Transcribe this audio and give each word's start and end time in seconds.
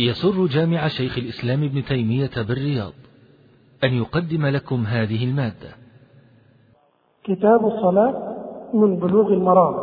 يسر 0.00 0.46
جامع 0.46 0.88
شيخ 0.88 1.18
الإسلام 1.18 1.64
ابن 1.64 1.84
تيمية 1.84 2.30
بالرياض 2.48 2.92
أن 3.84 3.92
يقدم 3.94 4.46
لكم 4.46 4.84
هذه 4.84 5.24
المادة. 5.24 5.70
كتاب 7.24 7.66
الصلاة 7.66 8.36
من 8.74 8.96
بلوغ 8.96 9.32
المرام. 9.32 9.74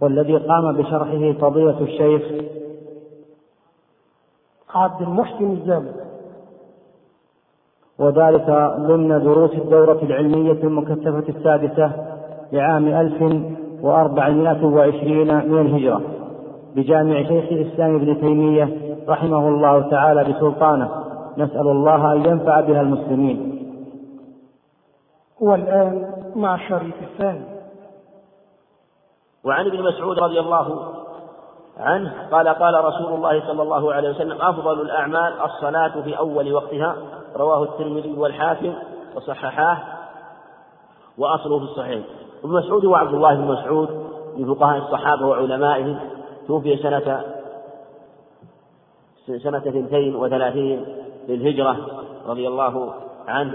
والذي 0.00 0.36
قام 0.36 0.76
بشرحه 0.76 1.32
فضيلة 1.32 1.80
الشيخ 1.80 2.22
عبد 4.74 5.02
المحسن 5.02 5.52
الزامل. 5.52 5.94
وذلك 7.98 8.46
ضمن 8.78 9.08
دروس 9.08 9.50
الدورة 9.50 10.02
العلمية 10.02 10.62
المكثفة 10.64 11.24
السادسة 11.28 12.16
لعام 12.52 12.86
ألف 12.86 13.46
وأربعمائة 13.82 14.64
وعشرين 14.64 15.48
من 15.48 15.60
الهجرة. 15.60 16.19
بجامع 16.74 17.22
شيخ 17.22 17.52
الإسلام 17.52 17.96
ابن 17.96 18.20
تيمية 18.20 18.96
رحمه 19.08 19.48
الله 19.48 19.90
تعالى 19.90 20.24
بسلطانه. 20.24 21.04
نسأل 21.38 21.68
الله 21.68 22.12
أن 22.12 22.26
ينفع 22.26 22.60
بها 22.60 22.80
المسلمين. 22.80 23.66
والآن 25.40 26.12
مع 26.36 26.54
الشريط 26.54 26.94
الثاني. 27.02 27.44
وعن 29.44 29.66
ابن 29.66 29.82
مسعود 29.82 30.18
رضي 30.18 30.40
الله 30.40 30.94
عنه 31.78 32.12
قال 32.32 32.48
قال 32.48 32.84
رسول 32.84 33.14
الله 33.14 33.46
صلى 33.46 33.62
الله 33.62 33.94
عليه 33.94 34.10
وسلم 34.10 34.42
أفضل 34.42 34.80
الأعمال 34.80 35.32
الصلاة 35.40 36.02
في 36.02 36.18
أول 36.18 36.52
وقتها 36.52 36.96
رواه 37.36 37.62
الترمذي 37.62 38.14
والحاكم 38.18 38.72
وصححاه 39.16 39.78
وأصله 41.18 41.58
في 41.58 41.64
الصحيح. 41.64 42.04
ابن 42.44 42.52
مسعود 42.52 42.84
هو 42.84 42.94
عبد 42.94 43.14
الله 43.14 43.34
بن 43.34 43.44
مسعود 43.44 43.88
من 44.36 44.54
فقهاء 44.54 44.78
الصحابة 44.78 45.26
وعلمائهم. 45.26 45.98
توفي 46.50 46.76
سنة 46.76 47.24
سنة 49.42 49.58
اثنتين 49.58 50.16
وثلاثين 50.16 50.86
للهجرة 51.28 51.76
رضي 52.26 52.48
الله 52.48 52.94
عنه 53.28 53.54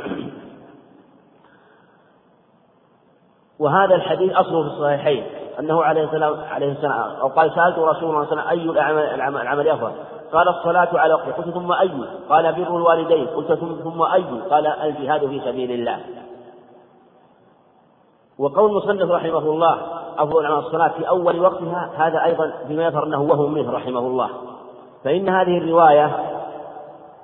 وهذا 3.60 3.96
الحديث 3.96 4.34
أصله 4.34 4.62
في 4.62 4.68
الصحيحين 4.68 5.24
أنه 5.60 5.84
عليه 5.84 6.04
السلام 6.04 6.40
عليه 6.40 6.72
السلام 6.72 6.92
أو 7.22 7.28
قال 7.28 7.52
سألت 7.56 7.80
رسول 7.80 8.10
الله 8.10 8.26
صلى 8.26 8.32
الله 8.32 8.44
عليه 8.44 8.62
وسلم 8.62 8.78
أي 8.78 8.82
العمل, 9.16 9.42
العمل 9.42 9.68
أفضل؟ 9.68 9.92
قال 10.34 10.48
الصلاة 10.48 11.00
على 11.00 11.14
وقته 11.14 11.32
قلت 11.32 11.50
ثم 11.50 11.72
أي؟ 11.72 11.92
قال 12.30 12.54
بر 12.54 12.78
الوالدين 12.78 13.28
قلت 13.28 13.54
ثم 13.84 14.02
أي؟ 14.02 14.24
قال 14.50 14.68
الجهاد 14.68 15.28
في 15.28 15.42
سبيل 15.46 15.72
الله 15.72 16.00
وقول 18.40 18.72
المصنف 18.72 19.12
رحمه 19.12 19.38
الله 19.38 19.95
أفضل 20.18 20.46
عن 20.46 20.60
الصلاة 20.60 20.88
في 20.88 21.10
أول 21.10 21.40
وقتها 21.40 21.90
هذا 21.98 22.24
أيضا 22.24 22.54
بما 22.70 22.86
يظهر 22.86 23.04
أنه 23.04 23.22
وهم 23.22 23.54
منه 23.54 23.72
رحمه 23.72 24.00
الله. 24.00 24.30
فإن 25.04 25.30
هذه 25.30 25.58
الرواية 25.58 26.12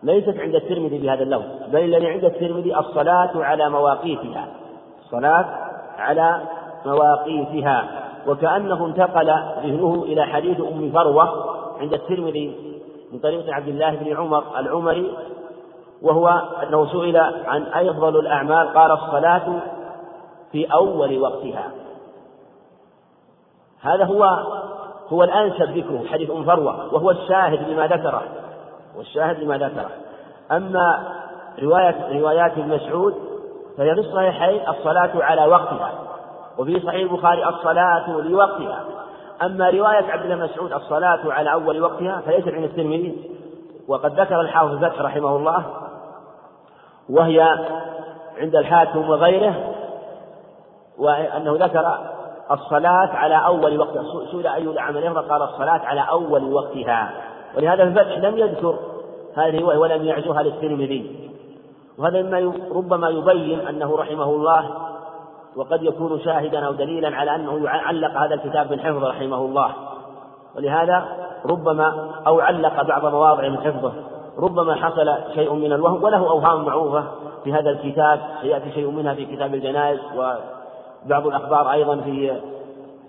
ليست 0.03 0.39
عند 0.39 0.55
الترمذي 0.55 0.97
بهذا 0.97 1.23
اللفظ 1.23 1.45
بل 1.71 1.79
الذي 1.79 2.07
عند 2.07 2.25
الترمذي 2.25 2.77
الصلاة 2.77 3.31
على 3.35 3.69
مواقيتها. 3.69 4.47
الصلاة 5.05 5.45
على 5.97 6.41
مواقيتها. 6.85 8.01
وكأنه 8.27 8.85
انتقل 8.85 9.27
ذهنه 9.63 10.03
إلى 10.03 10.25
حديث 10.25 10.61
أم 10.61 10.91
فروة 10.91 11.45
عند 11.79 11.93
الترمذي 11.93 12.55
من 13.11 13.19
طريق 13.19 13.53
عبد 13.53 13.67
الله 13.67 13.95
بن 13.95 14.17
عمر 14.17 14.43
العمري 14.59 15.13
وهو 16.01 16.41
أنه 16.63 16.85
سئل 16.91 17.17
عن 17.45 17.87
أفضل 17.87 18.19
الأعمال 18.19 18.73
قال 18.73 18.91
الصلاة 18.91 19.59
في 20.51 20.65
أول 20.73 21.21
وقتها. 21.21 21.71
هذا 23.81 24.05
هو 24.05 24.23
هو 25.09 25.23
الأنسب 25.23 25.77
ذكره 25.77 26.03
حديث 26.11 26.29
أم 26.31 26.43
فروة 26.43 26.93
وهو 26.93 27.11
الشاهد 27.11 27.69
لما 27.69 27.87
ذكره. 27.87 28.23
والشاهد 28.97 29.39
لما 29.39 29.57
ذكره. 29.57 29.89
أما 30.51 31.03
رواية 31.61 32.19
روايات 32.19 32.51
ابن 32.51 32.75
مسعود 32.75 33.15
فهي 33.77 33.95
في 33.95 33.99
الصحيحين 33.99 34.61
الصلاة 34.69 35.11
على 35.15 35.45
وقتها 35.45 35.91
وفي 36.57 36.79
صحيح 36.79 37.11
البخاري 37.11 37.49
الصلاة 37.49 38.09
لوقتها. 38.09 38.83
أما 39.41 39.69
رواية 39.69 40.11
عبد 40.11 40.31
الله 40.31 40.45
مسعود 40.45 40.73
الصلاة 40.73 41.19
على 41.25 41.53
أول 41.53 41.81
وقتها 41.81 42.21
فليست 42.25 42.47
عند 42.47 42.63
الترمذي 42.63 43.31
وقد 43.87 44.19
ذكر 44.19 44.41
الحافظ 44.41 44.71
الفتح 44.71 45.01
رحمه 45.01 45.35
الله 45.35 45.63
وهي 47.09 47.41
عند 48.37 48.55
الحاكم 48.55 49.09
وغيره 49.09 49.73
وأنه 50.97 51.65
ذكر 51.65 51.97
الصلاة 52.51 53.09
على 53.13 53.45
أول 53.45 53.79
وقت. 53.79 53.99
سئل 54.31 54.47
أي 54.47 54.61
الأعمال 54.61 55.03
يفضل 55.03 55.21
قال 55.21 55.41
الصلاة 55.41 55.81
على 55.85 56.05
أول 56.09 56.53
وقتها. 56.53 57.11
ولهذا 57.57 57.83
الفتح 57.83 58.17
لم 58.17 58.37
يذكر 58.37 58.75
هذه 59.35 59.57
الرواية 59.57 59.77
ولم 59.77 60.05
يعزوها 60.05 60.43
للترمذي. 60.43 61.29
وهذا 61.97 62.21
مما 62.21 62.53
ربما 62.75 63.09
يبين 63.09 63.59
أنه 63.59 63.97
رحمه 63.97 64.23
الله 64.23 64.69
وقد 65.55 65.83
يكون 65.83 66.19
شاهدا 66.19 66.65
أو 66.65 66.71
دليلا 66.71 67.15
على 67.15 67.35
أنه 67.35 67.69
علق 67.69 68.17
هذا 68.17 68.35
الكتاب 68.35 68.69
بالحفظ 68.69 69.03
رحمه 69.03 69.37
الله. 69.37 69.71
ولهذا 70.55 71.05
ربما 71.45 72.09
أو 72.27 72.39
علق 72.39 72.81
بعض 72.81 73.05
مواضع 73.05 73.47
من 73.47 73.57
حفظه. 73.57 73.93
ربما 74.39 74.75
حصل 74.75 75.15
شيء 75.35 75.53
من 75.53 75.73
الوهم 75.73 76.03
وله 76.03 76.29
أوهام 76.29 76.65
معروفة 76.65 77.03
في 77.43 77.53
هذا 77.53 77.69
الكتاب. 77.69 78.19
سيأتي 78.41 78.71
شيء 78.71 78.91
منها 78.91 79.13
في 79.13 79.25
كتاب 79.25 79.53
الجنائز 79.53 79.99
وبعض 81.05 81.27
الأخبار 81.27 81.71
أيضا 81.71 81.95
في 81.95 82.41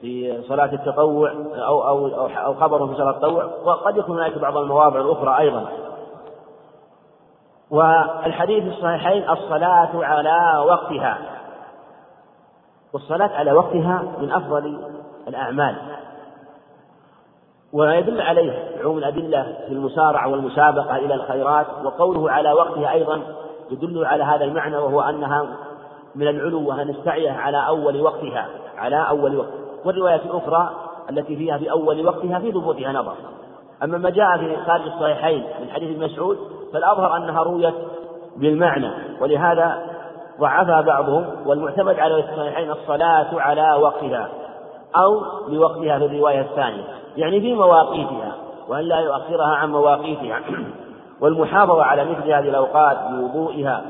في 0.01 0.43
صلاة 0.49 0.73
التطوع 0.73 1.33
أو 1.55 1.89
أو 1.89 2.09
أو 2.27 2.55
خبر 2.55 2.87
في 2.87 2.95
صلاة 2.95 3.11
التطوع 3.11 3.45
وقد 3.65 3.97
يكون 3.97 4.19
هناك 4.19 4.39
بعض 4.39 4.57
المواضع 4.57 5.01
الأخرى 5.01 5.39
أيضا. 5.39 5.69
والحديث 7.71 8.65
في 8.65 8.71
الصحيحين 8.71 9.31
الصلاة 9.31 9.91
على 10.05 10.65
وقتها 10.67 11.19
والصلاة 12.93 13.31
على 13.35 13.53
وقتها 13.53 14.03
من 14.19 14.33
أفضل 14.33 14.79
الأعمال. 15.29 15.77
ويدل 17.73 18.21
عليه 18.21 18.79
عموم 18.81 18.99
الأدلة 18.99 19.57
في 19.67 19.73
المسارعة 19.73 20.29
والمسابقة 20.29 20.97
إلى 20.97 21.15
الخيرات 21.15 21.67
وقوله 21.85 22.31
على 22.31 22.53
وقتها 22.53 22.93
أيضا 22.93 23.23
يدل 23.71 24.05
على 24.05 24.25
هذا 24.25 24.45
المعنى 24.45 24.77
وهو 24.77 25.01
أنها 25.01 25.47
من 26.15 26.29
العلو 26.29 26.69
وأن 26.69 26.89
نستعيه 26.89 27.31
على 27.31 27.67
أول 27.67 28.01
وقتها 28.01 28.49
على 28.79 29.09
أول 29.09 29.37
وقت. 29.37 29.49
والرواية 29.85 30.21
الأخرى 30.25 30.71
التي 31.11 31.37
فيها 31.37 31.59
في 31.59 31.71
أول 31.71 32.07
وقتها 32.07 32.39
في 32.39 32.53
ثبوتها 32.53 32.93
نظر. 32.93 33.15
أما 33.83 33.99
ما 33.99 34.11
جاء 34.11 34.39
في 34.39 34.57
خارج 34.67 34.83
الصحيحين 34.83 35.45
من 35.61 35.71
حديث 35.71 35.99
مسعود 35.99 36.39
فالأظهر 36.73 37.17
أنها 37.17 37.43
رويت 37.43 37.75
بالمعنى. 38.37 38.91
ولهذا 39.21 39.83
ضعفها 40.41 40.81
بعضهم 40.81 41.27
والمعتمد 41.47 41.99
على 41.99 42.19
الصحيحين 42.19 42.71
الصلاة 42.71 43.41
على 43.41 43.73
وقتها 43.83 44.29
أو 44.97 45.23
لوقتها 45.49 45.99
في 45.99 46.05
الرواية 46.05 46.41
الثانية. 46.41 46.85
يعني 47.17 47.41
في 47.41 47.55
مواقيتها 47.55 48.33
وأن 48.69 48.85
لا 48.85 49.01
يؤخرها 49.01 49.57
عن 49.57 49.71
مواقيتها. 49.71 50.41
والمحافظة 51.21 51.83
على 51.83 52.05
مثل 52.05 52.33
هذه 52.33 52.49
الأوقات 52.49 52.99
بوضوئها 53.11 53.83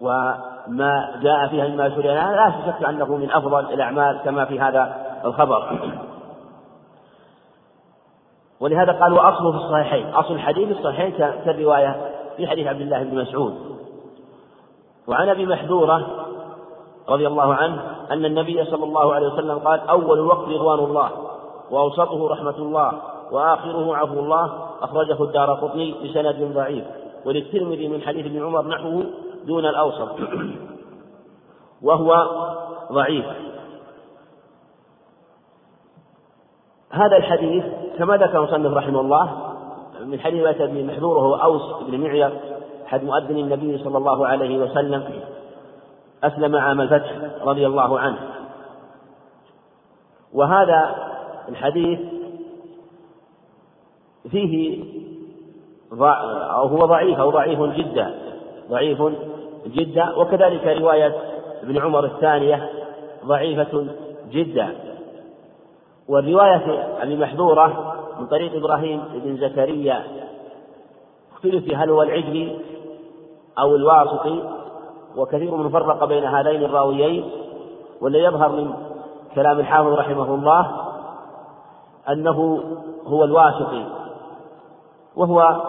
وما 0.00 1.20
جاء 1.22 1.48
فيها 1.48 1.68
مما 1.68 1.90
شرع 1.90 2.30
لا 2.30 2.52
شك 2.66 2.84
أنه 2.84 3.16
من 3.16 3.30
أفضل 3.30 3.60
الأعمال 3.60 4.20
كما 4.24 4.44
في 4.44 4.60
هذا 4.60 4.96
الخبر. 5.24 5.78
ولهذا 8.60 8.92
قال 8.92 9.12
وأصله 9.12 9.50
في 9.50 9.56
الصحيحين. 9.56 10.14
أصل 10.14 10.34
الحديث 10.34 10.68
في 10.68 10.78
الصحيحين 10.78 11.12
كالرواية 11.44 12.10
في 12.36 12.46
حديث 12.46 12.66
عبد 12.66 12.80
الله 12.80 13.02
بن 13.02 13.18
مسعود. 13.18 13.54
وعن 15.06 15.28
أبي 15.28 15.46
محذورة 15.46 16.06
رضي 17.08 17.26
الله 17.26 17.54
عنه 17.54 17.82
أن 18.10 18.24
النبي 18.24 18.64
صلى 18.64 18.84
الله 18.84 19.14
عليه 19.14 19.26
وسلم 19.26 19.58
قال 19.58 19.80
أول 19.80 20.18
الوقت 20.18 20.48
رضوان 20.48 20.78
الله 20.78 21.10
وأوسطه 21.70 22.28
رحمة 22.28 22.58
الله 22.58 22.92
وآخره 23.30 23.96
عفو 23.96 24.20
الله 24.20 24.52
أخرجه 24.82 25.22
الدار 25.24 25.54
قطني 25.54 25.94
بسند 26.04 26.52
ضعيف. 26.54 26.84
وللترمذي 27.26 27.88
من 27.88 28.02
حديث 28.02 28.26
ابن 28.26 28.44
عمر 28.44 28.66
نحوه 28.66 29.04
دون 29.46 29.66
الأوسط 29.66 30.08
وهو 31.82 32.26
ضعيف. 32.92 33.26
هذا 36.90 37.16
الحديث 37.16 37.64
كما 37.98 38.16
ذكر 38.16 38.38
المصنف 38.38 38.72
رحمه 38.72 39.00
الله 39.00 39.54
من 40.04 40.20
حديث 40.20 40.60
ابن 40.60 40.86
محذور 40.86 41.16
وهو 41.18 41.34
أوس 41.34 41.82
بن 41.82 42.00
معير 42.00 42.40
أحد 42.86 43.04
مؤذن 43.04 43.38
النبي 43.38 43.78
صلى 43.78 43.98
الله 43.98 44.26
عليه 44.26 44.58
وسلم 44.58 45.20
أسلم 46.24 46.56
عام 46.56 46.80
الفتح 46.80 47.12
رضي 47.42 47.66
الله 47.66 47.98
عنه. 47.98 48.18
وهذا 50.32 50.94
الحديث 51.48 52.00
فيه 54.30 54.84
أو 55.92 56.66
هو 56.66 56.78
ضعيف 56.86 57.18
أو 57.18 57.30
ضعيف 57.30 57.60
جدا 57.60 58.14
ضعيف 58.70 59.02
جدا 59.66 60.16
وكذلك 60.16 60.66
رواية 60.66 61.14
ابن 61.62 61.78
عمر 61.78 62.04
الثانية 62.04 62.70
ضعيفة 63.24 63.86
جدا 64.30 64.74
والرواية 66.08 66.88
المحذورة 67.02 67.94
من 68.20 68.26
طريق 68.26 68.54
إبراهيم 68.54 69.02
بن 69.14 69.36
زكريا. 69.36 70.04
اختلف 71.32 71.74
هل 71.74 71.90
هو 71.90 72.02
العجلي 72.02 72.58
أو 73.58 73.76
الواسطي 73.76 74.42
وكثير 75.16 75.54
من 75.54 75.68
فرق 75.68 76.04
بين 76.04 76.24
هذين 76.24 76.64
الراويين. 76.64 77.30
والذي 78.00 78.24
يظهر 78.24 78.52
من 78.52 78.74
كلام 79.34 79.60
الحافظ 79.60 79.92
رحمه 79.92 80.34
الله 80.34 80.70
أنه 82.08 82.62
هو 83.06 83.24
الواسطي 83.24 83.84
وهو 85.16 85.62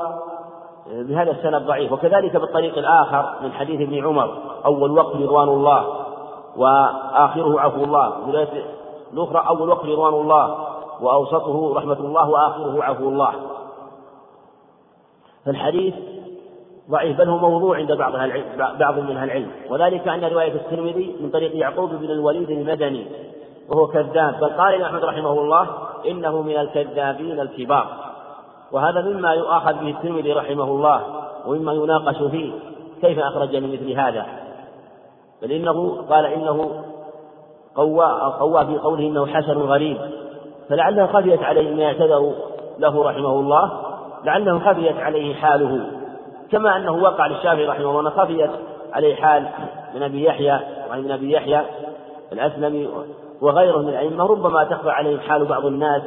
بهذا 0.91 1.31
السند 1.31 1.67
ضعيف. 1.67 1.91
وكذلك 1.91 2.35
بالطريق 2.37 2.77
الآخر 2.77 3.35
من 3.43 3.51
حديث 3.51 3.81
ابن 3.81 4.05
عمر 4.07 4.37
أول 4.65 4.91
وقت 4.91 5.15
رضوان 5.15 5.49
الله 5.49 6.05
وآخره 6.57 7.59
عفو 7.61 7.83
الله. 7.83 8.13
الأخرى 9.13 9.43
أول 9.47 9.69
وقت 9.69 9.85
رضوان 9.85 10.13
الله 10.13 10.67
وأوسطه 11.01 11.73
رحمة 11.75 11.99
الله 11.99 12.29
وآخره 12.29 12.83
عفو 12.83 13.09
الله. 13.09 13.33
فالحديث 15.45 15.93
ضعيف 16.91 17.17
بل 17.17 17.29
هو 17.29 17.37
موضوع 17.37 17.77
عند 17.77 17.91
بعض 17.91 18.13
بعض 18.79 18.99
من 18.99 19.17
أهل 19.17 19.23
العلم. 19.23 19.51
وذلك 19.69 20.07
أن 20.07 20.23
رواية 20.23 20.53
الترمذي 20.53 21.15
من 21.19 21.29
طريق 21.29 21.55
يعقوب 21.55 21.89
بن 21.89 22.05
الوليد 22.05 22.49
المدني 22.49 23.07
وهو 23.69 23.87
كذاب. 23.87 24.39
بل 24.41 24.49
قال 24.49 24.81
أحمد 24.81 25.05
رحمه 25.05 25.31
الله 25.31 25.67
إنه 26.07 26.41
من 26.41 26.57
الكذابين 26.57 27.39
الكبار. 27.39 28.04
وهذا 28.71 29.01
مما 29.01 29.33
يؤاخذ 29.33 29.73
به 29.73 29.89
الترمذي 29.89 30.33
رحمه 30.33 30.63
الله 30.63 31.01
ومما 31.45 31.73
يناقش 31.73 32.17
فيه 32.31 32.51
كيف 33.01 33.19
أخرج 33.19 33.55
لمثل 33.55 33.91
هذا؟ 33.91 34.25
بل 35.41 35.51
إنه 35.51 36.05
قال 36.09 36.25
إنه 36.25 36.83
قوى 37.75 38.05
قوى 38.39 38.65
في 38.65 38.77
قوله 38.77 39.07
إنه 39.07 39.25
حسن 39.25 39.57
غريب. 39.57 39.97
فلعلها 40.69 41.07
خفيت 41.07 41.43
عليه 41.43 41.75
ما 41.75 41.85
اعتذروا 41.85 42.33
له 42.79 43.03
رحمه 43.03 43.39
الله 43.39 43.71
لعله 44.23 44.59
خفيت 44.59 44.97
عليه 44.97 45.35
حاله. 45.35 45.87
كما 46.51 46.77
أنه 46.77 46.91
وقع 46.91 47.27
للشافعي 47.27 47.65
رحمه 47.65 47.99
الله 47.99 48.09
خفيت 48.09 48.51
عليه 48.93 49.15
حال 49.15 49.47
من 49.95 50.03
أبي 50.03 50.23
يحيى 50.23 50.59
وعن 50.89 50.99
ابن 50.99 51.11
أبي 51.11 51.31
يحيى 51.31 51.61
الأسلمي 52.33 52.89
وغيره 53.41 53.77
من 53.77 53.89
الأئمة 53.89 54.25
ربما 54.25 54.63
تخفى 54.63 54.89
عليه 54.89 55.19
حال 55.19 55.45
بعض 55.45 55.65
الناس 55.65 56.01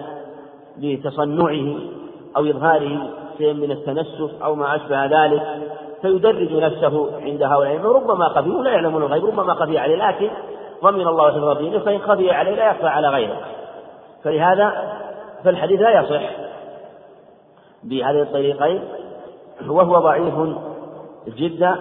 لتصنعه. 0.78 1.76
أو 2.36 2.44
إظهاره 2.46 3.10
شيء 3.38 3.54
من 3.54 3.70
التنسف 3.70 4.42
أو 4.42 4.54
ما 4.54 4.76
أشبه 4.76 5.06
ذلك 5.06 5.42
فيدرج 6.02 6.52
نفسه 6.52 7.10
عند 7.22 7.42
هؤلاء. 7.42 7.80
ربما 7.82 8.28
خفي 8.28 8.50
ولا 8.50 8.70
يعلمون 8.70 9.02
الغيب 9.02 9.24
ربما 9.24 9.54
خفي 9.54 9.78
عليه 9.78 9.96
لكن 9.96 10.30
ضمن 10.82 11.06
الله 11.06 11.30
حفظ 11.30 11.58
دينه 11.58 11.78
فإن 11.78 11.98
خفي 11.98 12.30
عليه 12.30 12.54
لا 12.54 12.70
يخفى 12.70 12.86
على 12.86 13.08
غيره. 13.08 13.36
فلهذا 14.24 14.92
فالحديث 15.44 15.80
لا 15.80 16.00
يصح 16.00 16.22
بهذه 17.82 18.22
الطريقين 18.22 18.82
وهو 19.68 19.98
ضعيف 19.98 20.34
جدا 21.28 21.76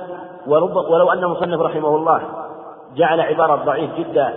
ولو 0.47 1.11
أن 1.11 1.23
المصنف 1.23 1.61
رحمه 1.61 1.95
الله 1.95 2.21
جعل 2.95 3.21
عبارة 3.21 3.55
ضعيف 3.55 3.89
جدا 3.97 4.33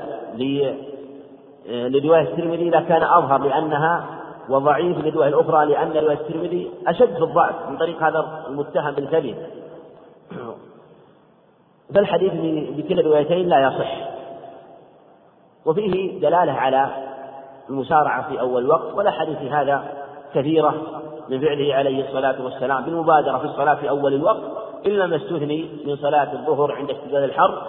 لرواية 1.69 2.23
الترمذي 2.23 2.71
لكان 2.71 3.03
أظهر 3.03 3.43
لأنها 3.43 4.05
وضعيف 4.51 4.99
للرواية 4.99 5.29
الأخرى 5.29 5.67
لأن 5.67 5.93
رواية 5.93 6.19
الترمذي 6.19 6.71
أشد 6.87 7.15
في 7.17 7.23
الضعف 7.23 7.69
من 7.69 7.79
طريق 7.79 8.03
هذا 8.03 8.45
المتهم 8.49 8.95
بالكذب. 8.95 9.37
فالحديث 11.95 12.33
بكلا 12.77 13.01
الروايتين 13.01 13.49
لا 13.49 13.61
يصح. 13.69 14.11
وفيه 15.67 16.21
دلالة 16.21 16.53
على 16.53 16.89
المسارعة 17.71 18.29
في 18.29 18.41
أول 18.41 18.69
وقت 18.69 18.95
والأحاديث 18.95 19.39
هذا 19.53 19.85
كثيرة 20.35 20.75
من 21.29 21.41
فعله 21.41 21.75
عليه 21.75 22.09
الصلاة 22.09 22.45
والسلام. 22.45 22.85
بالمبادرة 22.85 23.39
في 23.39 23.45
الصلاة 23.45 23.75
في 23.75 23.89
أول 23.89 24.15
الوقت 24.15 24.43
إلا 24.87 25.07
ما 25.07 25.17
استثني 25.17 25.69
من 25.87 25.97
صلاة 25.97 26.33
الظهر 26.33 26.73
عند 26.73 26.91
اشتداد 26.91 27.23
الحر 27.23 27.63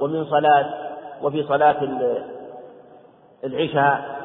ومن 0.00 0.24
صلاة 0.24 0.74
وفي 1.22 1.42
صلاة 1.42 1.76
العشاء 3.44 4.17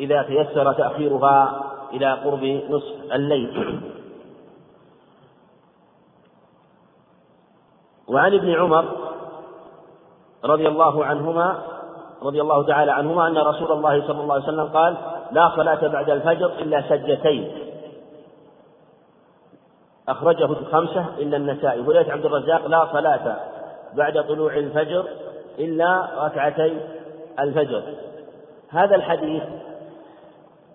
إذا 0.00 0.22
تيسر 0.22 0.72
تأخيرها 0.72 1.64
إلى 1.92 2.12
قرب 2.12 2.44
نصف 2.70 3.12
الليل. 3.12 3.80
وعن 8.08 8.34
ابن 8.34 8.54
عمر 8.54 8.84
رضي 10.44 10.68
الله 10.68 11.04
عنهما 11.04 11.58
رضي 12.22 12.40
الله 12.40 12.66
تعالى 12.66 12.92
عنهما 12.92 13.26
أن 13.28 13.38
رسول 13.38 13.72
الله 13.72 14.06
صلى 14.06 14.20
الله 14.20 14.34
عليه 14.34 14.44
وسلم 14.44 14.68
قال 14.68 14.96
لا 15.30 15.52
صلاة 15.56 15.86
بعد 15.88 16.10
الفجر 16.10 16.46
إلا 16.46 16.82
سجتين 16.88 17.52
أخرجه 20.08 20.44
الخمسة 20.44 21.06
إلا 21.18 21.36
النسائي. 21.36 21.80
ورواية 21.80 22.12
عبد 22.12 22.24
الرزاق 22.24 22.66
لا 22.66 22.88
صلاة 22.92 23.36
بعد 23.94 24.24
طلوع 24.28 24.56
الفجر 24.56 25.04
إلا 25.58 26.08
ركعتي 26.24 26.80
الفجر 27.40 27.82
هذا 28.68 28.94
الحديث 28.94 29.42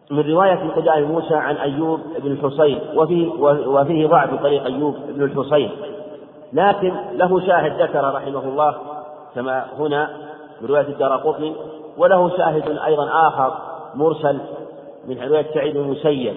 من 0.09 0.31
رواية 0.31 0.69
قدام 0.75 1.03
موسى 1.03 1.35
عن 1.35 1.55
أيوب 1.55 1.99
بن 2.19 2.31
الحصين 2.31 2.79
وفيه, 2.95 3.29
وفيه 3.67 4.07
ضعف 4.07 4.43
طريق 4.43 4.65
أيوب 4.65 4.95
بن 5.09 5.23
الحصين. 5.23 5.71
لكن 6.53 6.93
له 7.13 7.39
شاهد 7.39 7.81
ذكر 7.81 8.13
رحمه 8.13 8.39
الله 8.39 8.75
كما 9.35 9.65
هنا 9.79 10.09
من 10.61 10.67
رواية 10.69 10.87
الدار 10.87 11.35
وله 11.97 12.37
شاهد 12.37 12.77
أيضا 12.85 13.09
آخر 13.27 13.53
مرسل 13.95 14.39
من 15.07 15.23
رواية 15.23 15.45
سعيد 15.53 15.73
بن 15.73 15.83
المسيب. 15.83 16.35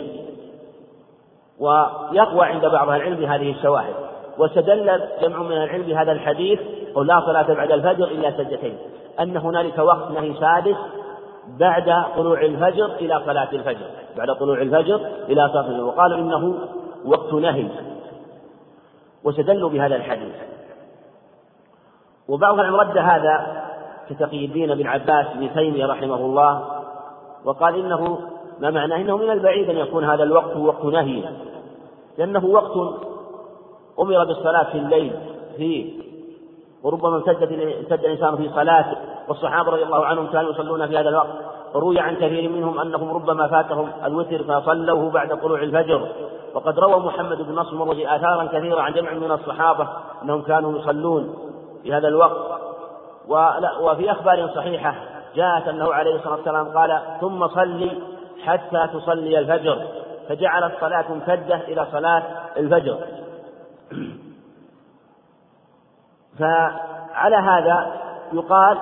ويقوى 1.61 2.47
عند 2.47 2.67
بعض 2.67 2.89
العلم 2.89 3.17
بهذه 3.17 3.51
الشواهد. 3.51 3.95
واستدل 4.39 5.01
جمع 5.23 5.43
من 5.43 5.53
العلم 5.53 5.83
بهذا 5.83 6.13
الحديث 6.13 6.61
قل 6.95 7.07
لا 7.07 7.21
صلاة 7.27 7.55
بعد 7.55 7.73
الفجر 7.73 8.05
إلا 8.05 8.31
سجدتين. 8.31 8.79
أن 9.21 9.37
هنالك 9.37 9.79
وقت 9.79 10.11
نهي 10.11 10.35
سادس 10.35 10.77
بعد 11.47 12.05
طلوع 12.17 12.41
الفجر 12.41 12.85
إلى 12.85 13.23
صلاة 13.27 13.49
الفجر. 13.53 13.87
بعد 14.17 14.37
طلوع 14.37 14.62
الفجر 14.62 15.00
إلى 15.29 15.49
صلاة 15.49 15.67
الفجر. 15.67 15.85
وقالوا 15.85 16.19
إنه 16.19 16.55
وقت 17.05 17.33
نهي. 17.33 17.69
واستدلوا 19.25 19.71
بهذا 19.71 19.97
الحديث. 19.97 20.35
وبعض 22.29 22.55
العلم 22.55 22.77
رد 22.77 22.99
هذا 22.99 23.62
كتقي 24.11 24.44
الدين 24.44 24.75
بن 24.75 24.87
عباس 24.87 25.27
بن 25.35 25.55
تيمية 25.55 25.87
رحمه 25.87 26.17
الله 26.17 26.83
وقال 27.45 27.75
إنه 27.75 28.19
ما 28.61 28.71
معناه؟ 28.71 28.97
إنه 28.97 29.17
من 29.17 29.31
البعيد 29.31 29.71
أن 29.71 29.77
يكون 29.77 30.05
هذا 30.05 30.23
الوقت 30.23 30.56
وقت 30.56 30.85
نهي. 30.85 31.25
لأنه 32.19 32.45
وقت 32.45 32.76
أمر 34.00 34.25
بالصلاة 34.25 34.73
في 34.73 34.78
الليل 34.78 35.12
فيه 35.57 36.02
وربما 36.83 37.16
امتد 37.16 37.52
الإنسان 37.93 38.37
في 38.37 38.49
صلاة 38.49 38.97
والصحابة 39.29 39.71
رضي 39.71 39.83
الله 39.83 40.07
عنهم 40.07 40.26
كانوا 40.26 40.50
يصلون 40.50 40.87
في 40.87 40.99
هذا 40.99 41.09
الوقت. 41.09 41.29
وروي 41.75 42.00
عن 42.00 42.17
كثير 42.17 42.50
منهم 42.50 42.81
أنهم 42.81 43.11
ربما 43.11 43.49
فاتهم 43.49 43.91
الوتر 44.05 44.45
فصلوه 44.45 45.11
بعد 45.11 45.41
طلوع 45.41 45.62
الفجر. 45.62 46.09
وقد 46.55 46.79
روى 46.79 46.97
محمد 46.97 47.43
بن 47.43 47.55
نصر 47.55 47.75
مروي 47.75 48.17
آثارا 48.17 48.45
كثيرة 48.45 48.81
عن 48.81 48.93
جمع 48.93 49.12
من 49.12 49.31
الصحابة 49.31 49.88
أنهم 50.23 50.43
كانوا 50.43 50.79
يصلون 50.79 51.35
في 51.83 51.95
هذا 51.95 52.09
الوقت. 52.09 52.61
وفي 53.81 54.11
أخبار 54.11 54.49
صحيحة 54.55 54.95
جاءت 55.35 55.69
أنه 55.69 55.93
عليه 55.95 56.17
الصلاة 56.17 56.35
والسلام 56.35 56.69
قال 56.69 57.00
ثم 57.21 57.49
صلي 57.49 57.99
حتى 58.45 58.88
تصلي 58.93 59.38
الفجر. 59.38 59.87
فجعل 60.29 60.64
الصلاة 60.64 61.05
ممتدة 61.12 61.57
إلى 61.57 61.87
صلاة 61.93 62.23
الفجر. 62.57 62.99
فعلى 66.38 67.37
هذا 67.37 67.93
يقال 68.33 68.79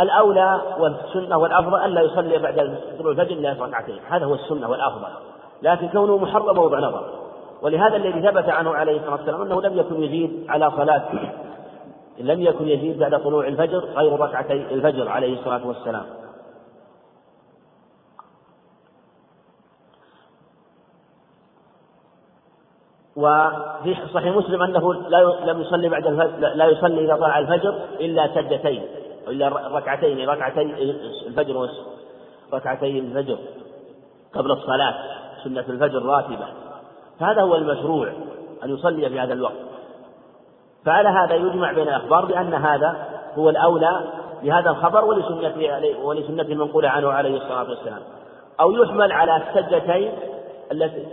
الأولى 0.00 0.60
والسنة 0.78 1.38
والأفضل 1.38 1.84
ألا 1.84 2.00
يصلي 2.00 2.38
بعد 2.38 2.78
طلوع 2.98 3.12
الفجر 3.12 3.32
إلا 3.32 3.56
ركعتين. 3.60 3.98
هذا 4.08 4.24
هو 4.26 4.34
السنة 4.34 4.70
والأفضل. 4.70 5.08
لكن 5.62 5.88
كونه 5.88 6.18
محرم 6.18 6.56
موضع 6.56 6.78
نظر. 6.78 7.18
ولهذا 7.62 7.96
الذي 7.96 8.22
ثبت 8.22 8.48
عنه 8.48 8.74
عليه 8.74 8.96
الصلاة 8.96 9.12
والسلام 9.12 9.42
أنه 9.42 9.62
لم 9.62 9.78
يكن 9.78 10.02
يزيد 10.02 10.46
على 10.48 10.70
صلاة 10.70 11.08
لم 12.18 12.42
يكن 12.42 12.68
يزيد 12.68 12.98
بعد 12.98 13.22
طلوع 13.22 13.46
الفجر 13.46 13.78
غير 13.78 14.20
ركعتي 14.20 14.52
الفجر 14.52 15.08
عليه 15.08 15.38
الصلاة 15.38 15.66
والسلام. 15.66 16.06
وفي 23.16 23.96
صحيح 24.14 24.36
مسلم 24.36 24.62
أنه 24.62 24.94
لا 24.94 25.52
لم 25.52 25.60
يصلي 25.60 25.88
بعد 25.88 26.06
الفجر 26.06 26.36
لا 26.38 26.66
يصلي 26.66 27.04
إذا 27.04 27.16
طلع 27.16 27.38
الفجر 27.38 27.78
إلا 28.00 28.34
سجدتين. 28.34 28.82
الا 29.30 29.48
ركعتين 29.48 30.28
ركعتي 30.28 30.62
الفجر 31.26 31.68
ركعتي 32.52 32.98
الفجر 32.98 33.38
قبل 34.34 34.52
الصلاة 34.52 34.94
سنة 35.44 35.64
الفجر 35.68 36.02
راتبة. 36.02 36.46
هذا 37.20 37.42
هو 37.42 37.54
المشروع 37.54 38.08
أن 38.64 38.74
يصلي 38.74 39.08
في 39.08 39.20
هذا 39.20 39.32
الوقت. 39.32 39.54
فعلى 40.84 41.08
هذا 41.08 41.34
يجمع 41.34 41.72
بين 41.72 41.88
الأخبار 41.88 42.24
بأن 42.24 42.54
هذا 42.54 43.08
هو 43.38 43.50
الأولى 43.50 44.00
لهذا 44.42 44.70
الخبر 44.70 45.04
ولسنته 45.04 45.98
ولسنته 46.02 46.52
المنقولة 46.52 46.88
عنه 46.88 47.12
عليه 47.12 47.36
الصلاة 47.36 47.68
والسلام. 47.70 48.00
أو 48.60 48.72
يحمل 48.72 49.12
على 49.12 49.36
السجدتين 49.36 50.12
التي 50.72 51.06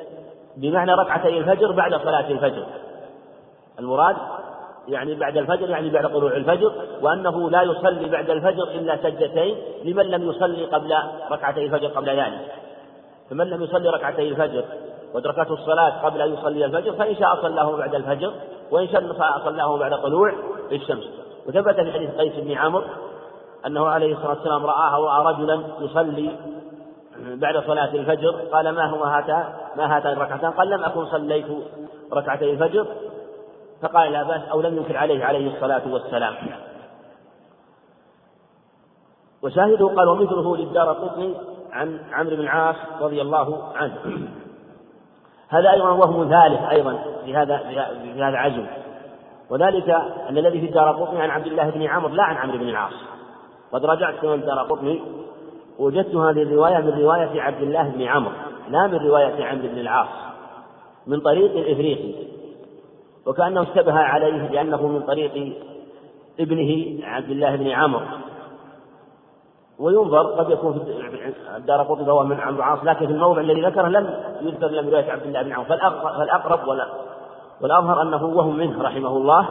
بمعنى 0.57 0.91
ركعتي 0.91 1.38
الفجر 1.38 1.72
بعد 1.72 1.95
صلاة 1.95 2.29
الفجر. 2.29 2.65
المراد 3.79 4.15
يعني 4.88 5.15
بعد 5.15 5.38
الفجر 5.38 5.70
يعني 5.70 5.89
بعد 5.89 6.08
طلوع 6.13 6.32
الفجر 6.36 6.72
وأنه 7.01 7.50
لا 7.50 7.62
يصلي 7.62 8.10
بعد 8.10 8.30
الفجر 8.30 8.63
إلا 8.63 8.98
سجدتين 8.98 9.56
لمن 9.84 10.06
لم 10.06 10.30
يصلي 10.30 10.65
قبل 10.65 10.96
ركعتي 11.32 11.65
الفجر 11.65 11.88
قبل 11.88 12.10
ذلك. 12.10 12.51
فمن 13.30 13.50
لم 13.50 13.63
يصلي 13.63 13.89
ركعتي 13.89 14.30
الفجر 14.30 14.65
وأدركته 15.13 15.54
الصلاة 15.54 16.06
قبل 16.06 16.22
أن 16.22 16.34
يصلي 16.34 16.65
الفجر 16.65 16.94
فإن 16.94 17.15
شاء 17.15 17.42
صلاه 17.42 17.77
بعد 17.77 17.96
الفجر 17.96 18.34
وإن 18.72 18.88
شاء 18.88 19.01
صلاه 19.46 19.77
بعد 19.77 20.01
طلوع 20.01 20.34
الشمس. 20.72 21.04
وثبت 21.48 21.75
في 21.75 21.92
حديث 21.92 22.10
قيس 22.10 22.34
بن 22.36 22.51
عمرو 22.51 22.84
أنه 23.68 23.88
عليه 23.88 24.13
الصلاة 24.13 24.30
والسلام 24.30 24.65
رآه 24.65 25.01
ورأى 25.01 25.34
رجلا 25.34 25.63
يصلي 25.80 26.32
بعد 27.25 27.58
صلاة 27.68 27.94
الفجر 27.96 28.32
قال 28.51 28.70
ما 28.70 28.86
هو 28.86 29.04
هاتان 29.04 29.54
ما 29.77 29.98
هاتان 29.98 30.13
الركعتان؟ 30.13 30.51
قال 30.51 30.70
لم 30.70 30.84
أكن 30.84 31.06
صليت 31.06 31.46
ركعتي 32.13 32.51
الفجر. 32.51 32.88
فقال 33.82 34.12
لا 34.12 34.24
بأس 34.24 34.41
أو 34.41 34.62
لم 34.62 34.77
ينكر 34.77 34.98
عليه 34.98 35.25
عليه 35.25 35.55
الصلاة 35.55 35.82
والسلام. 35.94 36.36
وشاهده 39.44 39.88
قال 39.88 40.10
ومثله 40.10 40.58
للدار 40.58 40.94
قطني 40.94 41.34
عن 41.72 42.00
عمرو 42.12 42.36
بن 42.36 42.41
العاص 42.41 42.75
رضي 43.01 43.22
الله 43.22 43.74
عنه. 43.75 44.27
هذا 45.50 45.72
أيضا 45.72 45.89
وهم 45.89 46.29
ثالث 46.29 46.62
أيضا 46.62 47.03
في 47.25 47.36
هذا 47.36 47.58
في 48.03 48.24
هذا 48.24 48.38
عزم 48.38 48.65
وذلك 49.50 49.89
أن 50.29 50.38
الذي 50.38 50.60
في 50.60 50.65
الدار 50.65 50.91
قطني 50.91 51.22
عن 51.22 51.29
عبد 51.29 51.48
الله 51.48 51.70
بن 51.70 51.84
عمرو 51.84 52.15
لا 52.15 52.24
عن 52.24 52.38
عمرو 52.38 52.58
بن 52.58 52.70
العاص. 52.70 52.94
قد 53.72 53.86
رجعت 53.86 54.15
كما 54.15 54.34
الدار 54.34 54.60
قطني 54.60 55.01
وجدت 55.79 56.15
هذه 56.15 56.41
الرواية 56.41 56.77
من 56.77 57.01
رواية 57.01 57.41
عبد 57.41 57.62
الله 57.62 57.89
بن 57.89 58.01
عمرو 58.01 58.34
لا 58.70 58.88
من 58.88 58.98
رواية 59.08 59.46
عمرو 59.46 59.67
بن 59.67 59.79
العاص. 59.79 60.08
من 61.08 61.20
طريق 61.20 61.51
الإفريقي 61.51 62.35
وكأنه 63.27 63.62
اشتبه 63.62 63.94
عليه 63.94 64.50
لأنه 64.50 64.88
من 64.88 65.01
طريق 65.01 65.53
ابنه 66.39 67.00
عبد 67.03 67.29
الله 67.29 67.55
بن 67.55 67.67
عمرو. 67.67 68.05
وينظر 69.79 70.24
قد 70.24 70.50
يكون 70.50 70.74
في 70.74 71.34
الدار 71.58 71.84
قطب 71.84 72.10
هو 72.10 72.24
من 72.24 72.39
عمرو 72.39 72.58
العاص 72.58 72.79
لكن 72.84 73.08
في 73.08 73.13
الموضع 73.13 73.41
الذي 73.41 73.62
ذكره 73.62 73.88
لم 73.88 74.10
يذكر 74.41 74.65
إلا 74.65 74.82
رواية 74.82 75.12
عبد 75.12 75.25
الله 75.25 75.41
بن 75.41 75.51
عمرو. 75.51 75.65
فالأقرب 76.17 76.67
ولا 76.67 76.88
والأظهر 77.62 78.01
أنه 78.01 78.25
وهم 78.25 78.58
منه 78.58 78.82
رحمه 78.84 79.17
الله 79.17 79.48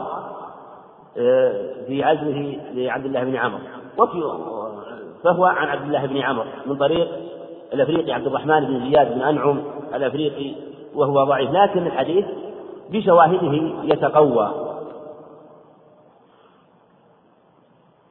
آه، 1.17 1.73
في 1.87 2.03
عزمه 2.03 2.57
لعبد 2.73 3.05
الله 3.05 3.23
بن 3.23 3.35
عمرو. 3.35 3.59
فهو 5.23 5.45
عن 5.45 5.67
عبد 5.67 5.81
الله 5.81 6.05
بن 6.05 6.17
عمرو 6.17 6.45
من 6.65 6.77
طريق 6.77 7.07
الأفريقي 7.73 8.11
عبد 8.11 8.27
الرحمن 8.27 8.65
بن 8.65 8.89
زياد 8.89 9.13
بن 9.13 9.21
أنعم 9.21 9.63
الأفريقي 9.95 10.55
وهو 10.95 11.23
ضعيف. 11.23 11.51
لكن 11.51 11.87
الحديث 11.87 12.25
بشواهده 12.91 13.53
يتقوى. 13.83 14.51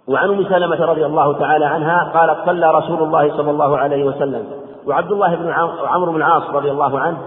وعن 0.08 0.30
أم 0.30 0.44
سلمة 0.44 0.84
رضي 0.84 1.06
الله 1.06 1.38
تعالى 1.38 1.64
عنها 1.64 2.12
قالت 2.14 2.46
صلى 2.46 2.70
رسول 2.70 3.02
الله 3.02 3.36
صلى 3.36 3.50
الله 3.50 3.78
عليه 3.78 4.04
وسلم. 4.04 4.64
وعبد 4.86 5.12
الله 5.12 5.34
بن 5.34 5.50
عمرو 5.86 6.12
بن 6.12 6.16
العاص 6.16 6.42
رضي 6.42 6.70
الله 6.70 6.98
عنه 6.98 7.18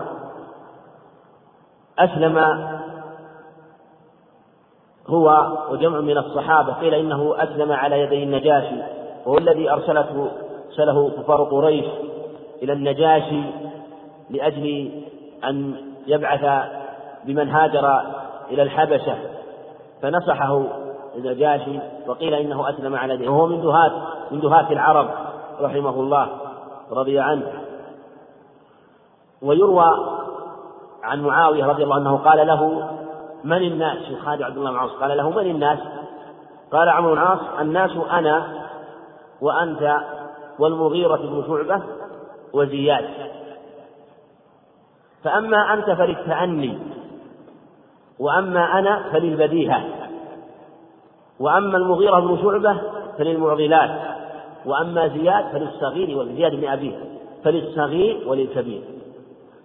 أسلم 2.00 2.38
هو 5.08 5.48
وجمع 5.72 6.00
من 6.00 6.18
الصحابة 6.18 6.74
قيل 6.74 6.94
إنه 6.94 7.36
أسلم 7.38 7.72
على 7.72 8.00
يدي 8.01 8.24
النجاشي 8.24 8.75
وهو 9.25 9.38
الذي 9.38 9.72
أرسلته 9.72 10.27
أرسله 10.70 11.10
كفار 11.10 11.44
قريش 11.44 11.86
إلى 12.63 12.74
النجاشي 12.74 13.42
لأجل 14.30 14.92
أن 15.44 15.75
يبعث 16.08 16.44
بمن 17.27 17.50
هاجر 17.50 18.01
إلى 18.51 18.63
الحبشة 18.63 19.15
فنصحه 20.01 20.63
النجاشي 21.15 21.79
وقيل 22.07 22.34
إنه 22.34 22.69
أسلم 22.69 22.96
على 22.96 23.17
دين. 23.17 23.29
وهو 23.29 23.48
من 23.48 23.62
دهات 23.62 23.91
من 24.31 24.39
دهات 24.39 24.72
العرب 24.72 25.10
رحمه 25.62 25.89
الله 25.89 26.29
رضي 26.91 27.19
عنه. 27.19 27.53
ويروى 29.41 29.86
عن 31.03 31.22
معاوية 31.22 31.65
رضي 31.65 31.84
الله 31.84 31.96
عنه 31.96 32.17
قال 32.17 32.48
له 32.48 32.89
من 33.43 33.57
الناس؟ 33.57 33.98
خالد 34.25 34.41
عبد 34.41 34.57
الله 34.57 34.72
بن 34.72 34.77
عاص 34.77 34.91
قال 34.91 35.17
له 35.17 35.29
من 35.29 35.51
الناس؟ 35.51 35.79
قال 36.72 36.89
عمرو 36.89 37.15
بن 37.15 37.22
العاص 37.22 37.39
الناس 37.60 37.91
أنا 38.12 38.67
وأنت 39.41 39.98
والمغيرة 40.60 41.15
بن 41.15 41.43
شعبة 41.48 41.84
وزياد. 42.53 43.10
فأما 45.24 45.74
أنت 45.74 45.86
فللتأني 45.86 46.97
وأما 48.20 48.80
أنا 48.80 49.04
فللبديهة. 49.12 49.86
وأما 51.40 51.78
المغيرة 51.78 52.20
بن 52.20 52.38
شعبة 52.42 52.82
فللمعضلات. 53.18 54.18
وأما 54.66 55.08
زياد 55.08 55.46
فللصغير 55.52 56.18
وزياد 56.18 56.56
بن 56.56 56.68
أبيه 56.68 57.00
فللصغير 57.44 58.24
وللكبير. 58.28 58.82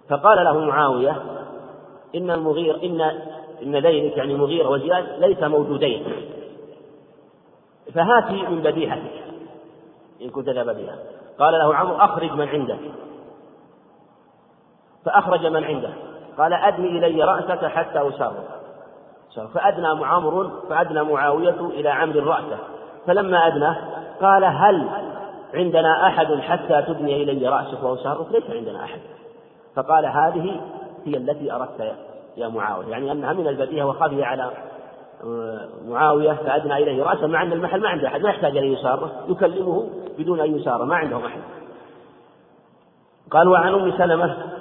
فقال 0.09 0.45
له 0.45 0.59
معاوية 0.59 1.21
إن 2.15 2.31
المغير 2.31 2.83
إن 2.83 3.01
إن 3.63 3.75
ذلك 3.75 4.17
يعني 4.17 4.35
مغيرة 4.35 4.69
وزياد 4.69 5.05
ليس 5.19 5.43
موجودين. 5.43 6.03
فهاتي 7.93 8.41
من 8.49 8.61
بديهتك. 8.61 9.23
إن 10.21 10.29
كنت 10.29 10.49
ذا 10.49 10.63
بديهة. 10.63 10.95
قال 11.39 11.53
له 11.53 11.75
عمرو 11.75 11.95
أخرج 11.95 12.31
من 12.31 12.47
عندك. 12.47 12.79
فأخرج 15.05 15.45
من 15.45 15.63
عنده. 15.63 15.93
قال 16.37 16.53
أدني 16.53 16.97
إلي 16.97 17.23
رأسك 17.23 17.65
حتى 17.65 18.07
أسره 18.09 18.33
فأدنى 19.53 19.95
معمر 19.95 20.51
فأدنى 20.69 21.03
معاوية 21.03 21.59
إلى 21.59 21.89
عمرو 21.89 22.19
رأسه. 22.19 22.57
فلما 23.07 23.47
أدنى 23.47 23.75
قال 24.21 24.43
هل 24.43 24.89
عندنا 25.53 26.07
أحد 26.07 26.33
حتى 26.33 26.81
تدني 26.81 27.23
إلي 27.23 27.47
رأسك 27.47 27.83
وأسرك 27.83 28.31
ليس 28.31 28.43
عندنا 28.49 28.83
أحد. 28.83 28.99
فقال 29.75 30.05
هذه 30.05 30.61
هي 31.05 31.17
التي 31.17 31.53
أردت 31.53 31.95
يا 32.37 32.47
معاوية. 32.47 32.87
يعني 32.87 33.11
أنها 33.11 33.33
من 33.33 33.47
البديهة 33.47 33.85
وخفي 33.85 34.23
على 34.23 34.51
آه، 35.23 35.69
معاوية 35.87 36.33
فأدنى 36.33 36.77
إليه 36.77 37.03
رأسه. 37.03 37.27
مع 37.27 37.43
أن 37.43 37.53
المحل 37.53 37.81
ما 37.81 37.89
عنده 37.89 38.07
أحد 38.07 38.21
ما 38.21 38.29
يحتاج 38.29 38.57
أن 38.57 38.63
يساره 38.63 39.11
يكلمه 39.27 39.89
بدون 40.17 40.39
أن 40.39 40.55
يساره 40.55 40.83
ما 40.83 40.95
عندهم 40.95 41.25
أحد. 41.25 41.39
قال 43.31 43.47
وعن 43.47 43.73
أم 43.73 43.91
سلمة 43.97 44.52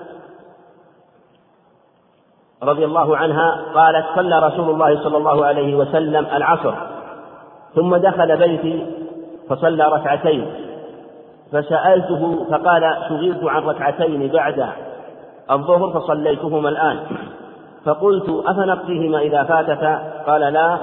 رضي 2.62 2.84
الله 2.84 3.16
عنها 3.16 3.62
قالت 3.74 4.06
صلى 4.14 4.38
رسول 4.38 4.70
الله 4.70 5.02
صلى 5.02 5.16
الله 5.16 5.46
عليه 5.46 5.74
وسلم 5.74 6.26
العصر. 6.26 6.74
ثم 7.74 7.96
دخل 7.96 8.36
بيتي 8.36 8.86
فصلى 9.48 9.88
ركعتين. 9.88 10.46
فسألته 11.52 12.46
فقال 12.50 12.96
شغلت 13.08 13.44
عن 13.44 13.62
ركعتين 13.62 14.28
بعد 14.28 14.68
الظهر 15.50 16.00
فصليتهما 16.00 16.68
الآن. 16.68 16.98
فقلت 17.84 18.44
أفنقضيهما 18.46 19.18
إذا 19.18 19.42
فاتتا؟ 19.44 20.22
قال 20.26 20.40
لا 20.40 20.78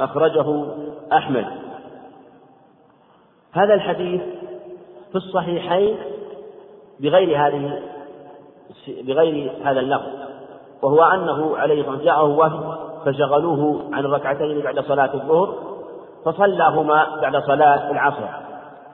أخرجه 0.00 0.64
أحمد. 1.12 1.46
هذا 3.52 3.74
الحديث 3.74 4.20
في 5.10 5.16
الصحيحين 5.16 5.96
بغير 7.00 7.46
هذه 7.46 7.82
بغير 8.88 9.52
هذا 9.64 9.80
اللفظ. 9.80 10.35
وهو 10.82 11.04
أنه 11.04 11.56
عليه 11.56 11.96
جاءه 11.96 12.24
وفد 12.24 12.86
فشغلوه 13.04 13.90
عن 13.92 14.04
الركعتين 14.04 14.60
بعد 14.60 14.80
صلاة 14.80 15.14
الظهر 15.14 15.54
فصلاهما 16.24 17.20
بعد 17.22 17.36
صلاة 17.36 17.90
العصر. 17.90 18.28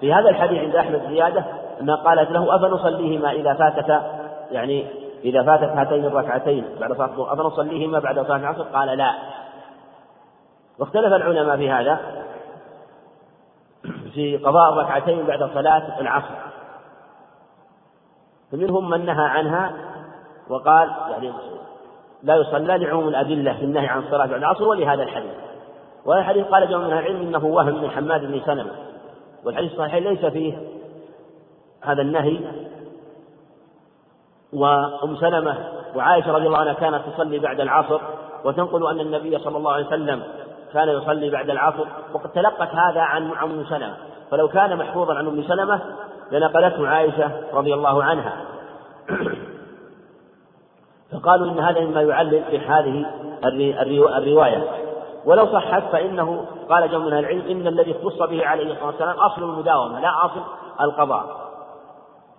في 0.01 0.13
هذا 0.13 0.29
الحديث 0.31 0.59
عند 0.59 0.77
أحمد 0.77 1.03
زيادة 1.09 1.45
أنها 1.81 1.97
قالت 1.97 2.31
له 2.31 2.57
أفنصليهما 2.57 3.33
إذا 3.33 3.55
فاتت 3.55 4.03
يعني 4.51 4.87
إذا 5.25 5.43
فاتت 5.43 5.77
هاتين 5.77 6.05
الركعتين 6.05 6.65
بعد 6.81 6.93
صلاة 6.93 7.07
الظهر 7.07 7.33
أفنصليهما 7.33 7.99
بعد 7.99 8.27
صلاة 8.27 8.37
العصر؟ 8.37 8.63
قال 8.63 8.99
لا. 8.99 9.15
واختلف 10.79 11.13
العلماء 11.13 11.57
في 11.57 11.71
هذا 11.71 12.01
في 14.15 14.37
قضاء 14.37 14.73
الركعتين 14.73 15.27
بعد 15.27 15.51
صلاة 15.55 16.01
العصر. 16.01 16.35
فمنهم 18.53 18.91
من 18.91 19.07
نهى 19.07 19.25
عنها 19.25 19.73
وقال 20.49 20.91
يعني 21.11 21.33
لا 22.23 22.37
يصلى 22.37 22.79
لعموم 22.79 23.09
الأدلة 23.09 23.53
في 23.53 23.65
النهي 23.65 23.87
عن 23.87 23.99
الصلاة 23.99 24.27
بعد 24.27 24.39
العصر 24.39 24.65
ولهذا 24.65 25.03
الحديث. 25.03 25.33
وهذا 26.05 26.21
الحديث 26.21 26.47
قال 26.47 26.69
جمع 26.69 26.87
من 26.87 26.93
العلم 26.93 27.21
إنه 27.21 27.45
وهم 27.45 27.83
من 27.83 27.91
حماد 27.91 28.21
بن 28.21 28.41
سلمة. 28.47 28.73
والحديث 29.45 29.73
الصحيح 29.73 29.95
ليس 29.95 30.25
فيه 30.25 30.59
هذا 31.83 32.03
النهي. 32.03 32.41
وأم 34.53 35.17
سلمة 35.17 35.57
وعائشة 35.97 36.33
رضي 36.33 36.47
الله 36.47 36.59
عنها 36.59 36.73
كانت 36.73 37.03
تصلي 37.15 37.39
بعد 37.39 37.61
العصر 37.61 38.01
وتنقل 38.45 38.87
أن 38.87 39.01
النبي 39.01 39.39
صلى 39.39 39.57
الله 39.57 39.73
عليه 39.73 39.87
وسلم 39.87 40.23
كان 40.73 40.89
يصلي 40.89 41.31
بعد 41.31 41.51
العصر 41.51 41.87
وقد 42.15 42.31
تلقت 42.31 42.69
هذا 42.75 43.01
عن 43.01 43.31
أم 43.31 43.65
سلمة. 43.65 43.97
فلو 44.31 44.49
كان 44.49 44.77
محفوظا 44.77 45.15
عن 45.15 45.27
أم 45.27 45.43
سلمة 45.43 45.81
لنقلته 46.33 46.89
عائشة 46.89 47.31
رضي 47.53 47.75
الله 47.75 48.05
عنها. 48.05 48.33
فقالوا 51.13 51.47
إن 51.47 51.59
هذا 51.59 51.81
مما 51.81 52.03
يعلل 52.03 52.45
في 52.51 52.59
هذه 52.59 53.07
الرواية. 54.19 54.65
ولو 55.25 55.47
صحت 55.47 55.83
فإنه 55.93 56.45
قال 56.71 56.91
جمع 56.91 57.05
من 57.05 57.19
العلم 57.19 57.51
إن 57.51 57.67
الذي 57.67 57.91
اختص 57.91 58.23
به 58.23 58.47
عليه 58.47 58.73
الصلاة 58.73 58.87
والسلام 58.87 59.17
أصل 59.17 59.43
المداومة 59.43 60.01
لا 60.01 60.25
أصل 60.25 60.41
القضاء. 60.81 61.25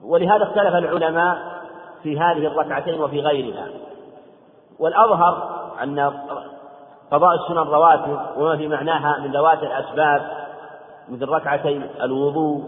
ولهذا 0.03 0.43
اختلف 0.43 0.75
العلماء 0.75 1.37
في 2.03 2.19
هذه 2.19 2.47
الركعتين 2.47 3.01
وفي 3.01 3.21
غيرها. 3.21 3.67
والأظهر 4.79 5.49
أن 5.83 6.13
قضاء 7.11 7.35
السنن 7.35 7.57
رواتب 7.57 8.19
وما 8.37 8.57
في 8.57 8.67
معناها 8.67 9.19
من 9.19 9.31
ذوات 9.31 9.63
الأسباب 9.63 10.21
مثل 11.09 11.29
ركعتي 11.29 11.81
الوضوء 12.01 12.63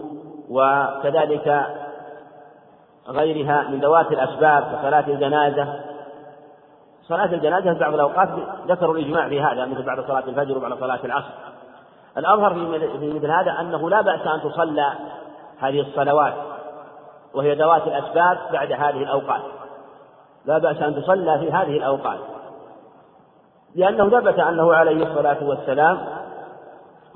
وكذلك 0.50 1.66
غيرها 3.08 3.62
من 3.68 3.80
ذوات 3.80 4.12
الأسباب 4.12 4.62
كصلاة 4.62 5.04
الجنازة 5.08 5.80
صلاة 7.08 7.34
الجنازة 7.34 7.72
في 7.74 7.80
بعض 7.80 7.94
الأوقات 7.94 8.28
ذكروا 8.68 8.94
الإجماع 8.94 9.28
في 9.28 9.40
هذا 9.40 9.66
مثل 9.66 9.82
بعد 9.82 10.00
صلاة 10.00 10.24
الفجر 10.28 10.58
وبعد 10.58 10.74
صلاة 10.74 11.04
العصر. 11.04 11.30
الأظهر 12.18 12.54
في 12.98 13.14
مثل 13.14 13.26
هذا 13.26 13.60
أنه 13.60 13.90
لا 13.90 14.00
بأس 14.00 14.20
أن 14.26 14.50
تصلى 14.50 14.92
هذه 15.60 15.80
الصلوات 15.80 16.34
وهي 17.34 17.54
ذوات 17.54 17.86
الأسباب 17.86 18.38
بعد 18.52 18.72
هذه 18.72 19.02
الأوقات. 19.02 19.42
لا 20.46 20.58
بأس 20.58 20.82
أن 20.82 21.02
تصلى 21.02 21.38
في 21.38 21.52
هذه 21.52 21.76
الأوقات. 21.76 22.18
لأنه 23.74 24.10
ثبت 24.10 24.38
أنه 24.38 24.74
عليه 24.74 25.06
الصلاة 25.06 25.44
والسلام 25.44 25.98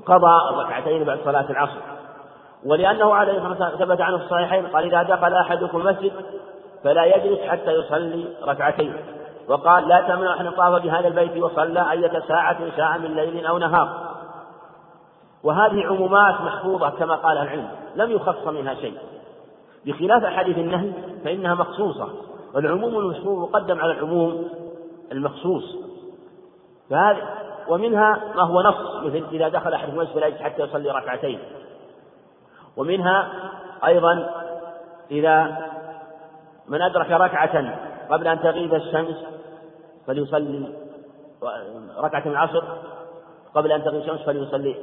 قضى 0.05 0.53
الركعتين 0.53 1.03
بعد 1.03 1.19
صلاة 1.25 1.49
العصر. 1.49 1.81
ولأنه 2.65 3.13
عليه 3.13 3.31
الصلاة 3.31 3.49
والسلام 3.49 3.77
ثبت 3.77 4.01
عنه 4.01 4.17
في 4.17 4.23
الصحيحين 4.23 4.67
قال 4.67 4.93
إذا 4.93 5.15
دخل 5.15 5.33
أحدكم 5.33 5.77
المسجد 5.77 6.11
فلا 6.83 7.05
يجلس 7.05 7.39
حتى 7.41 7.71
يصلي 7.71 8.27
ركعتين. 8.43 8.95
وقال 9.47 9.87
لا 9.87 10.01
تمنع 10.01 10.41
أن 10.41 10.51
طاف 10.51 10.83
بهذا 10.83 11.07
البيت 11.07 11.43
وصلى 11.43 11.91
أية 11.91 12.19
ساعة 12.27 12.75
شاء 12.77 12.99
من 12.99 13.15
ليل 13.15 13.45
أو 13.45 13.57
نهار. 13.57 14.11
وهذه 15.43 15.85
عمومات 15.87 16.41
محفوظة 16.41 16.89
كما 16.89 17.15
قال 17.15 17.37
العلم. 17.37 17.69
لم 17.95 18.11
يخص 18.11 18.47
منها 18.47 18.73
شيء. 18.73 18.97
بخلاف 19.85 20.23
أحاديث 20.23 20.57
النهي 20.57 20.91
فإنها 21.23 21.55
مخصوصة. 21.55 22.09
والعموم 22.53 22.97
المشهور 22.97 23.39
مقدم 23.39 23.79
على 23.79 23.91
العموم 23.91 24.49
المخصوص. 25.11 25.75
فهذه 26.89 27.17
ومنها 27.67 28.21
ما 28.35 28.43
هو 28.43 28.61
نص 28.61 29.03
مثل 29.03 29.25
إذا 29.31 29.47
دخل 29.47 29.73
أحد 29.73 29.89
المسجد 29.89 30.37
حتى 30.41 30.63
يصلي 30.63 30.91
ركعتين. 30.91 31.39
ومنها 32.77 33.29
أيضا 33.85 34.29
إذا 35.11 35.57
من 36.67 36.81
أدرك 36.81 37.11
ركعة 37.11 37.90
قبل 38.11 38.27
أن 38.27 38.39
تغيب 38.39 38.73
الشمس 38.73 39.15
فليصلي. 40.07 40.73
ركعة 41.97 42.23
العصر 42.25 42.63
قبل 43.55 43.71
أن 43.71 43.83
تغيب 43.83 44.01
الشمس 44.01 44.21
فليصلي. 44.21 44.75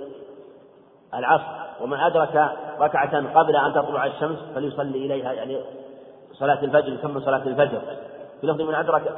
العصر 1.15 1.45
ومن 1.81 1.99
أدرك 1.99 2.53
ركعة 2.81 3.39
قبل 3.39 3.57
أن 3.57 3.73
تطلع 3.73 4.07
الشمس 4.07 4.39
فليصلي 4.55 5.07
إليها 5.07 5.33
يعني 5.33 5.61
صلاة 6.33 6.65
الفجر 6.65 6.93
يكمل 6.93 7.23
صلاة 7.23 7.43
الفجر. 7.43 7.81
في 8.41 8.47
لفظ 8.47 8.61
من 8.61 8.75
أدرك 8.75 9.17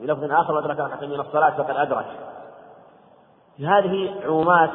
في 0.00 0.06
لفظ 0.06 0.24
آخر 0.24 0.58
أدرك 0.58 0.80
ركعة 0.80 1.06
من 1.06 1.20
الصلاة 1.20 1.50
فقد 1.50 1.76
أدرك. 1.76 2.06
هذه 3.58 4.14
عمومات 4.24 4.70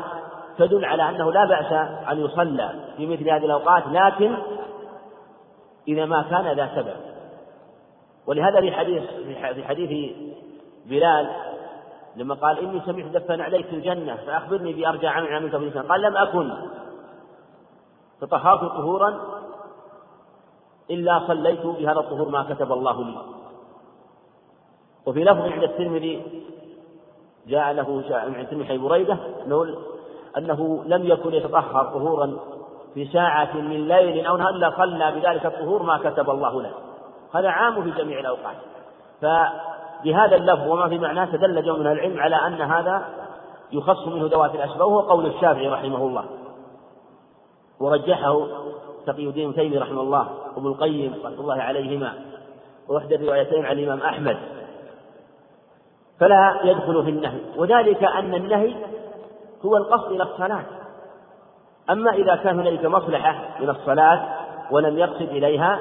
تدل 0.57 0.85
على 0.85 1.09
أنه 1.09 1.31
لا 1.31 1.45
بأس 1.45 1.71
أن 2.11 2.25
يصلى 2.25 2.69
في 2.97 3.05
مثل 3.05 3.29
هذه 3.29 3.45
الأوقات 3.45 3.83
لكن 3.87 4.37
إذا 5.87 6.05
ما 6.05 6.25
كان 6.29 6.55
ذا 6.55 6.69
سبب. 6.75 7.06
ولهذا 8.27 8.61
في 8.61 8.71
حديث 8.71 9.03
في 9.53 9.63
حديث 9.63 10.15
بلال 10.85 11.29
لما 12.15 12.35
قال 12.35 12.59
إني 12.59 12.81
سمعت 12.85 13.05
دفن 13.05 13.41
عليك 13.41 13.65
في 13.65 13.75
الجنة 13.75 14.15
فأخبرني 14.15 14.73
بأرجى 14.73 15.07
عمل 15.07 15.33
عملته 15.33 15.57
في 15.57 15.63
الإنسان 15.63 15.83
قال 15.83 16.01
لم 16.01 16.17
أكن. 16.17 16.51
فطهرت 18.21 18.61
طهورا 18.61 19.19
إلا 20.91 21.27
صليت 21.27 21.65
بهذا 21.65 21.99
الطهور 21.99 22.29
ما 22.29 22.43
كتب 22.53 22.71
الله 22.71 23.03
لي. 23.03 23.17
وفي 25.05 25.23
لفظ 25.23 25.41
عند 25.41 25.63
الترمذي 25.63 26.43
جاء 27.47 27.73
له 27.73 28.03
عند 28.11 28.35
الترمذي 28.35 28.77
بريدة 28.77 29.17
أنه 29.45 29.75
أنه 30.37 30.83
لم 30.85 31.05
يكن 31.05 31.33
يتطهر 31.33 31.85
طهورا 31.85 32.39
في 32.93 33.05
ساعة 33.05 33.57
من 33.57 33.87
ليل 33.87 34.25
أو 34.25 34.37
نهار 34.37 34.49
إلا 34.49 34.73
صلى 34.77 35.11
بذلك 35.11 35.45
الطهور 35.45 35.83
ما 35.83 35.97
كتب 35.97 36.29
الله 36.29 36.61
له. 36.61 36.86
هذا 37.33 37.49
عام 37.49 37.83
في 37.83 37.91
جميع 37.91 38.19
الأوقات. 38.19 38.55
فبهذا 39.21 40.35
اللفظ 40.35 40.67
وما 40.67 40.89
في 40.89 40.97
معناه 40.97 41.25
تدل 41.25 41.63
جمع 41.63 41.77
من 41.77 41.87
العلم 41.87 42.19
على 42.19 42.35
أن 42.35 42.61
هذا 42.61 43.05
يخص 43.71 44.07
منه 44.07 44.27
ذوات 44.27 44.55
الأسباب 44.55 44.87
وهو 44.87 44.99
قول 44.99 45.25
الشافعي 45.25 45.67
رحمه 45.67 45.97
الله. 45.97 46.25
ورجحه 47.79 48.47
تقي 49.05 49.27
الدين 49.27 49.55
تيمي 49.55 49.77
رحمه 49.77 50.01
الله 50.01 50.29
وابن 50.55 50.67
القيم 50.67 51.13
رحمة 51.13 51.39
الله 51.39 51.61
عليهما 51.61 52.13
وإحدى 52.87 53.15
الروايتين 53.15 53.65
عن 53.65 53.79
الإمام 53.79 54.01
أحمد. 54.01 54.37
فلا 56.19 56.59
يدخل 56.63 57.03
في 57.03 57.09
النهي. 57.09 57.39
وذلك 57.57 58.03
أن 58.03 58.35
النهي 58.35 58.75
هو 59.65 59.77
القصد 59.77 60.11
إلى 60.11 60.23
الصلاة. 60.23 60.63
أما 61.89 62.11
إذا 62.11 62.35
كان 62.35 62.59
هنالك 62.59 62.85
مصلحة 62.85 63.35
من 63.59 63.69
الصلاة 63.69 64.27
ولم 64.71 64.97
يقصد 64.97 65.21
إليها 65.21 65.79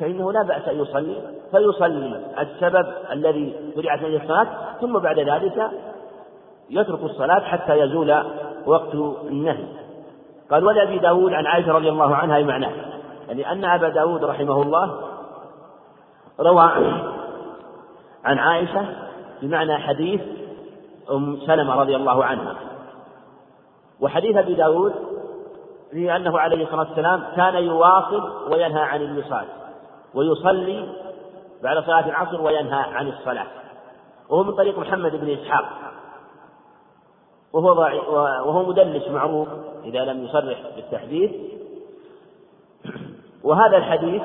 فإنه 0.00 0.32
لا 0.32 0.42
بأس 0.42 0.68
أن 0.68 0.80
يصلي 0.80 1.22
فيصلي 1.50 2.20
السبب 2.40 2.86
الذي 3.12 3.72
شرعت 3.76 4.02
إليه 4.02 4.22
الصلاة 4.22 4.46
ثم 4.80 4.98
بعد 4.98 5.18
ذلك 5.18 5.70
يترك 6.70 7.02
الصلاة 7.02 7.40
حتى 7.40 7.78
يزول 7.78 8.22
وقت 8.66 8.94
النهي. 9.24 9.64
قال 10.50 10.64
ولأبي 10.64 10.98
داود 10.98 11.32
عن 11.32 11.46
عائشة 11.46 11.72
رضي 11.72 11.88
الله 11.88 12.16
عنها 12.16 12.42
معناه 12.42 12.72
يعني 13.28 13.52
أن 13.52 13.64
أبا 13.64 13.88
داود 13.88 14.24
رحمه 14.24 14.62
الله 14.62 15.00
روى 16.40 16.70
عن 18.24 18.38
عائشة 18.38 18.86
بمعنى 19.42 19.78
حديث 19.78 20.20
أم 21.10 21.38
سلمة 21.46 21.74
رضي 21.74 21.96
الله 21.96 22.24
عنها. 22.24 22.54
وحديث 24.00 24.36
أبي 24.36 24.54
داود 24.54 24.94
في 25.90 26.16
أنه 26.16 26.38
عليه 26.38 26.64
الصلاة 26.64 26.88
والسلام 26.88 27.22
كان 27.36 27.54
يواصل 27.54 28.30
وينهى 28.52 28.82
عن 28.82 29.02
الوصال. 29.02 29.44
ويصلي 30.14 30.88
بعد 31.62 31.84
صلاة 31.84 32.06
العصر 32.06 32.40
وينهى 32.40 32.82
عن 32.94 33.08
الصلاة. 33.08 33.46
وهو 34.28 34.42
من 34.42 34.54
طريق 34.54 34.78
محمد 34.78 35.16
بن 35.16 35.30
إسحاق. 35.30 35.64
وهو 37.52 37.70
وهو 38.46 38.68
مدلس 38.68 39.08
معروف 39.08 39.48
إذا 39.84 40.04
لم 40.04 40.24
يصرح 40.24 40.58
بالتحديث. 40.76 41.30
وهذا 43.42 43.76
الحديث 43.76 44.22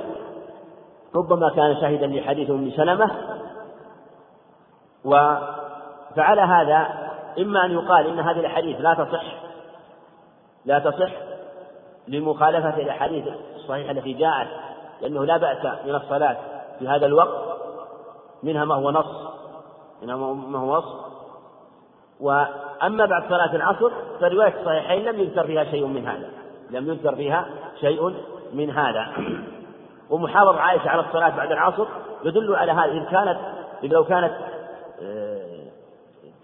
ربما 1.15 1.49
كان 1.49 1.75
شاهدا 1.81 2.07
لحديث 2.07 2.49
أم 2.49 2.71
سلمة. 2.71 3.11
وفعل 5.05 6.39
هذا 6.39 7.07
إما 7.39 7.65
أن 7.65 7.71
يقال 7.71 8.07
إن 8.07 8.19
هذه 8.19 8.39
الأحاديث 8.39 8.81
لا 8.81 8.93
تصح 8.93 9.23
لا 10.65 10.79
تصح 10.79 11.11
لمخالفة 12.07 12.77
الأحاديث 12.77 13.25
الصحيحة 13.55 13.91
التي 13.91 14.13
جاءت 14.13 14.47
لأنه 15.01 15.25
لا 15.25 15.37
بأس 15.37 15.85
من 15.85 15.95
الصلاة 15.95 16.37
في 16.79 16.87
هذا 16.87 17.05
الوقت 17.05 17.57
منها 18.43 18.65
ما 18.65 18.75
هو 18.75 18.91
نص 18.91 19.27
منها 20.01 20.15
ما 20.33 20.59
هو 20.59 20.77
نص 20.77 21.07
وأما 22.19 23.05
بعد 23.05 23.29
صلاة 23.29 23.55
العصر 23.55 23.91
فرواية 24.19 24.53
الصحيحين 24.59 25.03
لم 25.03 25.19
يذكر 25.19 25.45
فيها 25.45 25.63
شيء 25.63 25.85
من 25.85 26.07
هذا 26.07 26.29
لم 26.69 26.89
يذكر 26.89 27.15
فيها 27.15 27.45
شيء 27.79 28.13
من 28.53 28.69
هذا. 28.69 29.07
ومحافظة 30.09 30.59
عائشة 30.59 30.89
على 30.89 31.01
الصلاة 31.01 31.29
بعد 31.29 31.51
العصر 31.51 31.85
يدل 32.23 32.55
على 32.55 32.71
هذا 32.71 32.91
إن 32.91 33.05
كانت 33.05 33.37
لو 33.83 34.03
كانت 34.03 34.33
آه، 35.01 35.67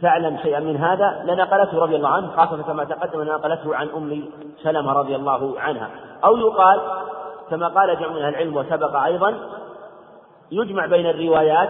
تعلم 0.01 0.37
شيئا 0.37 0.59
من 0.59 0.77
هذا 0.77 1.23
لنقلته 1.25 1.79
رضي 1.79 1.95
الله 1.95 2.09
عنه 2.09 2.31
خاصة 2.35 2.63
كما 2.63 2.83
تقدم 2.83 3.21
نقلته 3.21 3.75
عن 3.75 3.89
أم 3.89 4.25
سلمة 4.63 4.93
رضي 4.93 5.15
الله 5.15 5.59
عنها. 5.59 5.89
أو 6.25 6.37
يقال 6.37 6.81
كما 7.49 7.67
قال 7.67 7.99
جمع 7.99 8.09
من 8.09 8.27
العلم 8.27 8.57
وسبق 8.57 8.95
أيضا 8.95 9.35
يجمع 10.51 10.85
بين 10.85 11.05
الروايات 11.05 11.69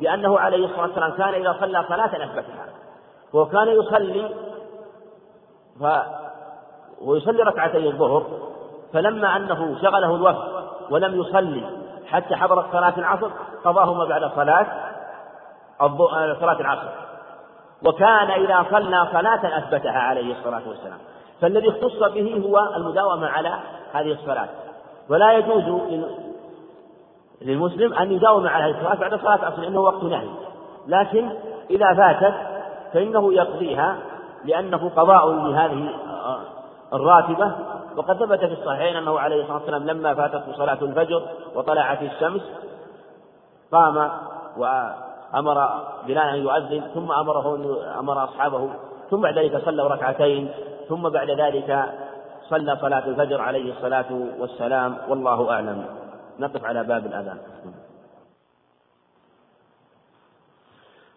بأنه 0.00 0.38
عليه 0.38 0.66
الصلاة 0.66 0.82
والسلام 0.82 1.10
كان 1.10 1.34
إذا 1.34 1.56
صلى 1.60 1.84
صلاة 1.88 2.24
أثبتها. 2.24 2.66
وكان 3.32 3.68
يصلي 3.68 4.30
ف 5.80 5.84
ويصلي 7.00 7.42
ركعتي 7.42 7.88
الظهر 7.88 8.26
فلما 8.92 9.36
أنه 9.36 9.82
شغله 9.82 10.14
الوفد 10.14 10.66
ولم 10.90 11.20
يصلي 11.20 11.70
حتى 12.06 12.36
حضرت 12.36 12.72
صلاة 12.72 12.94
العصر 12.98 13.30
قضاهما 13.64 14.04
بعد 14.04 14.30
صلاة 14.36 14.66
صلاة 16.40 16.60
العصر. 16.60 16.88
وكان 17.86 18.30
إذا 18.30 18.66
صلى 18.70 19.08
صلاة 19.12 19.58
أثبتها 19.58 19.98
عليه 19.98 20.38
الصلاة 20.38 20.62
والسلام. 20.68 20.98
فالذي 21.40 21.68
اختص 21.68 22.12
به 22.14 22.42
هو 22.46 22.76
المداومة 22.76 23.28
على 23.28 23.58
هذه 23.92 24.12
الصلاة. 24.12 24.48
ولا 25.08 25.32
يجوز 25.32 25.80
للمسلم 27.42 27.94
أن 27.94 28.12
يداوم 28.12 28.46
على 28.46 28.70
الصلاة 28.70 28.94
بعد 28.94 29.14
صلاة 29.14 29.36
العصر 29.36 29.60
لأنه 29.62 29.80
وقت 29.80 30.02
نهي. 30.02 30.28
لكن 30.86 31.30
إذا 31.70 31.94
فاتت 31.94 32.34
فإنه 32.92 33.32
يقضيها 33.32 33.96
لأنه 34.44 34.90
قضاء 34.96 35.30
لهذه 35.30 35.90
الراتبة. 36.92 37.52
وقد 37.96 38.16
ثبت 38.16 38.38
في 38.38 38.52
الصحيحين 38.52 38.96
أنه 38.96 39.18
عليه 39.20 39.40
الصلاة 39.42 39.56
والسلام 39.56 39.86
لما 39.86 40.14
فاتته 40.14 40.52
صلاة 40.52 40.78
الفجر 40.82 41.22
وطلعت 41.54 42.02
الشمس 42.02 42.42
قام 43.72 44.10
وأمر 44.56 45.68
بلال 46.06 46.28
أن 46.28 46.38
يؤذن 46.38 46.82
ثم 46.94 47.12
أمره 47.12 47.58
أمر 48.00 48.24
أصحابه 48.24 48.70
ثم 49.10 49.20
بعد 49.20 49.38
ذلك 49.38 49.64
صلوا 49.64 49.88
ركعتين 49.88 50.50
ثم 50.88 51.08
بعد 51.08 51.30
ذلك 51.30 51.94
صلى 52.50 52.78
صلاة 52.80 53.08
الفجر 53.08 53.40
عليه 53.40 53.72
الصلاة 53.72 54.12
والسلام 54.38 54.98
والله 55.08 55.50
أعلم. 55.50 55.86
نقف 56.38 56.64
على 56.64 56.84
باب 56.84 57.06
الأذان. 57.06 57.38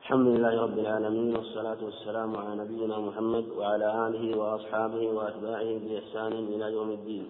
الحمد 0.02 0.28
لله 0.28 0.62
رب 0.62 0.80
العالمين 0.80 1.36
والصلاة 1.36 1.78
والسلام 1.82 2.38
على 2.38 2.56
نبينا 2.56 3.00
محمد 3.00 3.46
وعلى 3.58 4.08
آله 4.08 4.38
وأصحابه 4.38 5.08
وأتباعه 5.08 5.80
بإحسان 5.80 6.32
إلى 6.32 6.74
يوم 6.74 6.90
الدين. 6.90 7.30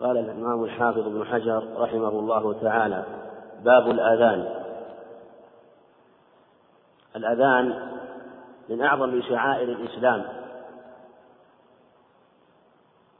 قال 0.00 0.18
الإمام 0.18 0.64
الحافظ 0.64 1.06
ابن 1.06 1.24
حجر 1.24 1.64
رحمه 1.76 2.08
الله 2.08 2.52
تعالى 2.62 3.04
باب 3.64 3.90
الأذان. 3.90 4.64
الأذان 7.16 7.88
من 8.68 8.82
أعظم 8.82 9.22
شعائر 9.22 9.68
الإسلام. 9.68 10.43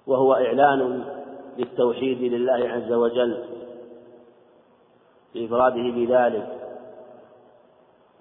وهو 0.06 0.34
إعلان 0.34 1.04
للتوحيد 1.58 2.32
لله 2.32 2.68
عز 2.68 2.92
وجل 2.92 3.44
بإفراده 5.34 5.82
بذلك 5.82 6.60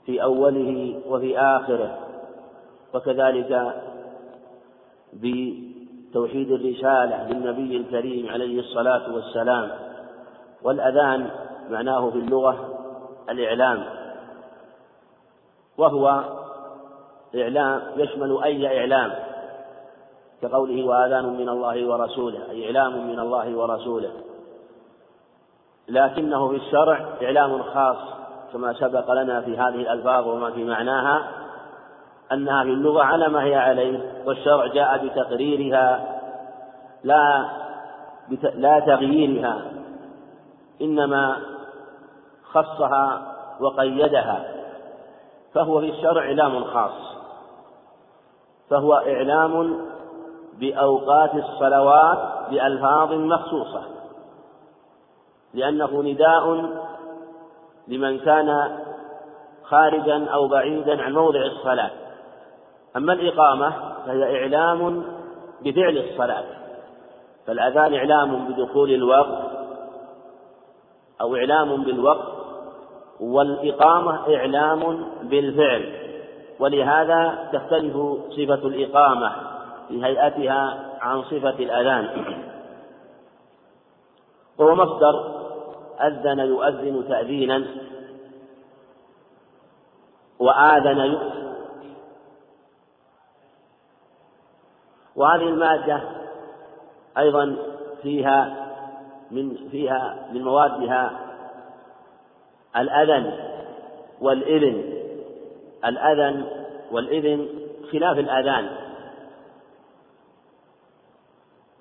في 0.06 0.24
أوله 0.24 1.00
وفي 1.08 1.40
آخره 1.40 1.98
وكذلك 2.94 3.74
بتوحيد 5.14 6.52
الرسالة 6.52 7.30
للنبي 7.30 7.78
الكريم 7.78 8.30
عليه 8.30 8.60
الصلاة 8.60 9.14
والسلام 9.14 9.72
والأذان 10.64 11.30
معناه 11.70 12.10
في 12.10 12.18
اللغة 12.18 12.80
الإعلام 13.30 13.86
وهو 15.78 16.24
إعلام 17.36 17.82
يشمل 17.98 18.44
أي 18.44 18.80
إعلام. 18.80 19.12
كقوله 20.44 20.86
وآذان 20.86 21.26
من 21.26 21.50
الله 21.50 21.88
ورسوله 21.88 22.40
أي 22.52 22.66
إعلام 22.66 23.08
من 23.08 23.20
الله 23.20 23.56
ورسوله. 23.56 24.12
لكنه 25.88 26.48
في 26.48 26.56
الشرع 26.56 27.06
إعلام 27.24 27.64
خاص 27.64 27.98
كما 28.54 28.74
سبق 28.74 29.12
لنا 29.12 29.42
في 29.42 29.58
هذه 29.58 29.76
الألفاظ 29.76 30.28
وما 30.28 30.52
في 30.52 30.64
معناها 30.64 31.28
أنها 32.32 32.64
في 32.64 32.70
اللغة 32.70 33.04
على 33.04 33.30
ما 33.30 33.44
هي 33.44 33.56
عليه 33.56 34.24
والشرع 34.26 34.68
جاء 34.68 35.06
بتقريرها 35.06 36.20
لا 37.04 37.50
لا 38.56 38.80
تغييرها 38.80 39.62
إنما 40.82 41.40
خصها 42.52 43.22
وقيدها 43.60 44.46
فهو 45.54 45.80
في 45.80 45.90
الشرع 45.90 46.22
إعلام 46.22 46.64
خاص 46.64 47.16
فهو 48.70 48.94
إعلام 48.94 49.82
بأوقات 50.60 51.36
الصلوات 51.36 52.50
بألفاظ 52.50 53.14
مخصوصة 53.14 53.82
لأنه 55.54 56.02
نداء 56.04 56.70
لمن 57.88 58.20
كان 58.20 58.78
خارجا 59.64 60.26
أو 60.26 60.48
بعيدا 60.48 61.02
عن 61.02 61.14
موضع 61.14 61.46
الصلاة. 61.46 61.92
أما 62.98 63.14
الإقامة 63.14 63.74
فهي 64.06 64.42
إعلام 64.42 65.04
بفعل 65.62 65.98
الصلاة 65.98 66.44
فالأذان 67.48 67.94
إعلام 67.94 68.48
بدخول 68.48 68.94
الوقت 68.94 69.40
أو 71.22 71.36
إعلام 71.36 71.84
بالوقت 71.84 72.34
والإقامة 73.20 74.36
إعلام 74.36 75.06
بالفعل. 75.24 76.04
ولهذا 76.60 77.50
تختلف 77.54 77.94
صفة 78.30 78.68
الإقامة 78.68 79.53
في 79.88 80.06
هيئتها 80.06 80.90
عن 81.02 81.24
صفة 81.24 81.50
الأذان. 81.50 82.26
وهو 84.58 84.76
مصدر 84.76 85.44
أذن 86.02 86.40
يؤذن 86.40 87.08
تأذينا 87.08 87.64
وآذن 90.40 90.98
يؤذن 90.98 91.44
وهذه 95.16 95.44
المادة 95.44 96.02
أيضا 97.18 97.56
فيها 98.02 98.56
من 99.32 99.70
فيها 99.72 100.28
من 100.32 100.44
موادها 100.44 101.12
الأذن 102.78 103.34
والإذن. 104.22 104.94
الأذن 105.86 106.46
والإذن 106.92 107.48
خلاف 107.92 108.18
الأذان. 108.18 108.83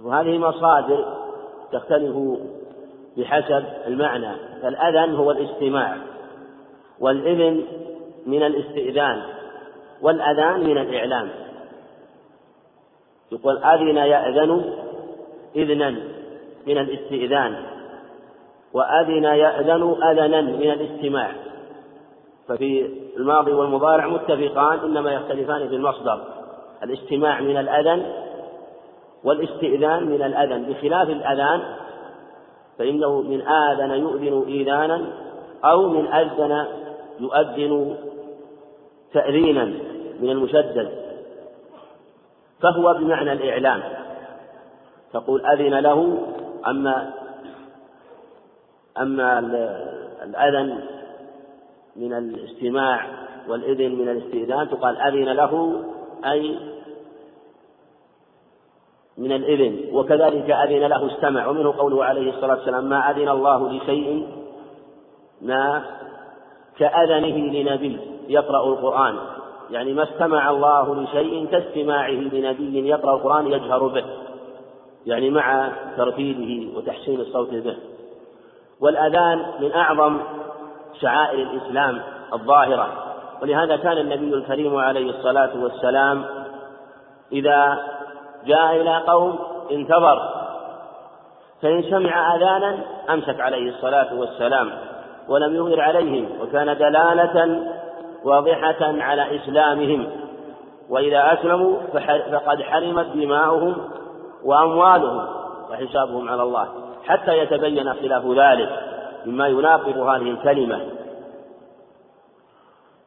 وهذه 0.05 0.39
مصادر 0.39 1.05
تختلف 1.73 2.17
بحسب 3.17 3.65
المعنى. 3.87 4.37
فالأذن 4.63 5.15
هو 5.15 5.31
الاستماع 5.31 5.97
والإذن 7.01 7.65
من 8.27 8.43
الاستئذان 8.43 9.23
والأذان 10.03 10.61
من 10.61 10.79
الإعلام. 10.79 11.29
يقول 13.33 13.59
أذن 13.59 13.97
يأذن 13.97 14.75
إذنا 15.57 15.91
من 16.67 16.79
الاستئذان 16.79 17.57
وأذن 18.73 19.25
يأذن 19.25 19.97
أذنا 20.03 20.41
من 20.41 20.71
الاستماع. 20.71 21.33
ففي 22.49 22.91
الماضي 23.17 23.53
والمضارع 23.53 24.07
متفقان 24.07 24.79
إنما 24.79 25.13
يختلفان 25.13 25.69
في 25.69 25.75
المصدر. 25.75 26.25
الاستماع 26.83 27.41
من 27.41 27.57
الأذن 27.57 28.13
والاستئذان 29.25 30.07
من 30.07 30.23
الأذن 30.23 30.63
بخلاف 30.63 31.09
الأذان 31.09 31.61
فإنه 32.79 33.21
من 33.21 33.49
آذن 33.49 33.91
يؤذن 33.91 34.45
إيذانا 34.49 35.07
أو 35.65 35.89
من 35.89 36.07
أذن 36.07 36.67
يؤذن 37.21 37.97
تأذينا 39.13 39.65
من 40.21 40.31
المشدد. 40.31 40.91
فهو 42.63 42.95
بمعنى 42.95 43.33
الإعلام 43.33 43.83
تقول 45.13 45.47
أذن 45.47 45.75
له 45.75 46.19
أما 46.67 47.13
أما 48.99 49.39
الأذن 50.25 50.81
من 51.97 52.13
الاستماع 52.13 53.07
والإذن 53.49 53.95
من 53.95 54.09
الاستئذان 54.09 54.71
تقال 54.71 54.97
أذن 54.97 55.29
له 55.29 55.83
أي 56.25 56.59
من 59.19 59.33
الإذن 59.33 59.95
وكذلك 59.95 60.51
أذن 60.51 60.87
له 60.87 61.15
استمع 61.15 61.47
ومنه 61.47 61.75
قوله 61.79 62.05
عليه 62.05 62.31
الصلاة 62.31 62.55
والسلام 62.55 62.85
ما 62.85 63.11
أذن 63.11 63.29
الله 63.29 63.73
لشيء 63.73 64.27
ما 65.43 65.83
كأذنه 66.79 67.37
لنبي 67.37 67.99
يقرأ 68.29 68.69
القرآن. 68.69 69.17
يعني 69.71 69.93
ما 69.93 70.03
استمع 70.03 70.51
الله 70.51 71.03
لشيء 71.03 71.47
كاستماعه 71.47 72.11
لنبي 72.11 72.89
يقرأ 72.89 73.15
القرآن 73.15 73.47
يجهر 73.47 73.87
به 73.87 74.05
يعني 75.07 75.31
مع 75.31 75.73
ترتيبه 75.97 76.73
وتحسين 76.77 77.21
الصوت 77.21 77.51
به. 77.51 77.77
والأذان 78.81 79.47
من 79.61 79.73
أعظم 79.73 80.19
شعائر 81.01 81.43
الإسلام 81.43 82.03
الظاهرة 82.33 82.89
ولهذا 83.43 83.77
كان 83.77 83.99
النبي 83.99 84.35
الكريم 84.35 84.77
عليه 84.77 85.11
الصلاة 85.11 85.51
والسلام 85.63 86.25
إذا 87.33 87.79
جاء 88.47 88.77
إلى 88.77 88.99
قوم 88.99 89.39
انتظر 89.71 90.19
فإن 91.63 91.83
سمع 91.83 92.37
أذانا 92.37 92.79
أمسك 93.11 93.41
عليه 93.41 93.71
الصلاة 93.71 94.15
والسلام 94.15 94.71
ولم 95.29 95.55
يغير 95.57 95.81
عليهم 95.81 96.29
وكان 96.41 96.79
دلالة 96.79 97.63
واضحة 98.25 98.77
على 98.81 99.37
إسلامهم 99.37 100.07
وإذا 100.89 101.33
أسلموا 101.33 101.77
فقد 102.33 102.63
حرمت 102.63 103.07
دماؤهم 103.07 103.77
وأموالهم 104.45 105.27
وحسابهم 105.71 106.29
على 106.29 106.43
الله 106.43 106.69
حتى 107.05 107.39
يتبين 107.39 107.95
خلاف 107.95 108.27
ذلك 108.27 108.69
مما 109.27 109.49
يناقض 109.49 109.99
هذه 109.99 110.31
الكلمة. 110.31 110.81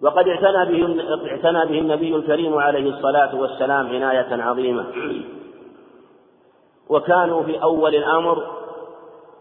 وقد 0.06 0.28
اعتنى 0.28 0.65
به 0.65 1.04
اعتنى 1.32 1.65
به 1.65 1.80
النبي 1.80 2.15
الكريم 2.15 2.58
عليه 2.58 2.89
الصلاة 2.89 3.36
والسلام 3.36 3.88
عناية 3.88 4.44
عظيمة. 4.44 4.86
وكانوا 6.89 7.44
في 7.44 7.63
أول 7.63 7.96
الأمر 7.96 8.44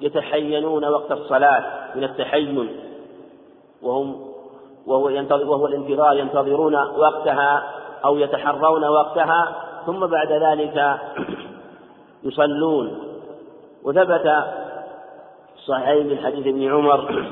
يتحينون 0.01 0.85
وقت 0.85 1.13
الصلاة 1.13 1.65
من 1.95 2.05
التحين. 2.05 2.77
وهم 3.83 4.35
وهو 4.87 5.09
ينتظر 5.09 5.51
وهو 5.51 5.67
الانتظار 5.67 6.17
ينتظرون 6.17 6.75
وقتها 6.75 7.63
أو 8.05 8.19
يتحرون 8.19 8.85
وقتها 8.85 9.57
ثم 9.87 10.07
بعد 10.07 10.33
ذلك 10.33 10.99
يصلون. 12.23 12.99
وثبت 13.83 14.45
صحيح 15.67 16.07
من 16.07 16.19
حديث 16.19 16.47
ابن 16.47 16.73
عمر 16.73 17.31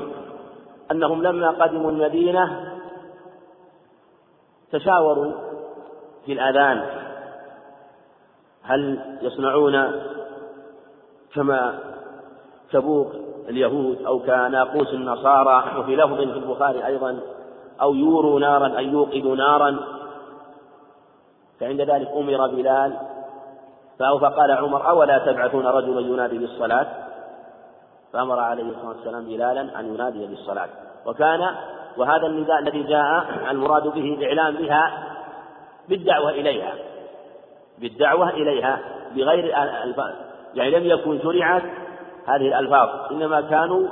أنهم 0.91 1.23
لما 1.23 1.49
قدموا 1.49 1.91
المدينة 1.91 2.72
تشاوروا 4.73 5.31
في 6.25 6.33
الأذان. 6.33 6.85
هل 8.63 8.99
يصنعون 9.21 9.91
كما 11.33 11.79
تبوق 12.71 13.11
اليهود 13.49 14.05
أو 14.05 14.19
كناقوس 14.19 14.93
النصارى 14.93 15.79
وفي 15.79 15.95
لفظ 15.95 16.15
في 16.15 16.23
البخاري 16.23 16.85
أيضا 16.85 17.19
أو 17.81 17.93
يوروا 17.93 18.39
نارا 18.39 18.77
أي 18.77 18.85
يوقدوا 18.85 19.35
نارا؟ 19.35 19.79
فعند 21.59 21.81
ذلك 21.81 22.07
أمر 22.07 22.47
بلال 22.47 22.93
فقال 23.99 24.51
عمر 24.51 24.89
أولا 24.89 25.17
تبعثون 25.17 25.65
رجلا 25.65 26.01
ينادي 26.01 26.37
بالصلاة؟ 26.37 26.87
فأمر 28.13 28.39
عليه 28.39 28.63
الصلاة 28.63 28.87
والسلام 28.87 29.25
بلالا 29.25 29.79
أن 29.79 29.93
ينادي 29.93 30.27
بالصلاة. 30.27 30.69
وكان 31.05 31.55
وهذا 31.97 32.27
النداء 32.27 32.59
الذي 32.59 32.83
جاء 32.83 33.25
المراد 33.51 33.83
به 33.83 34.17
الإعلام 34.19 34.55
بها 34.55 35.13
بالدعوة 35.89 36.29
إليها 36.29 36.73
بالدعوة 37.77 38.29
إليها 38.29 38.79
بغير 39.15 39.43
الألفاظ. 39.63 40.11
يعني 40.53 40.79
لم 40.79 40.85
يكن 40.85 41.19
شرعت 41.21 41.63
هذه 42.27 42.47
الألفاظ 42.47 43.11
إنما 43.11 43.41
كانوا 43.41 43.87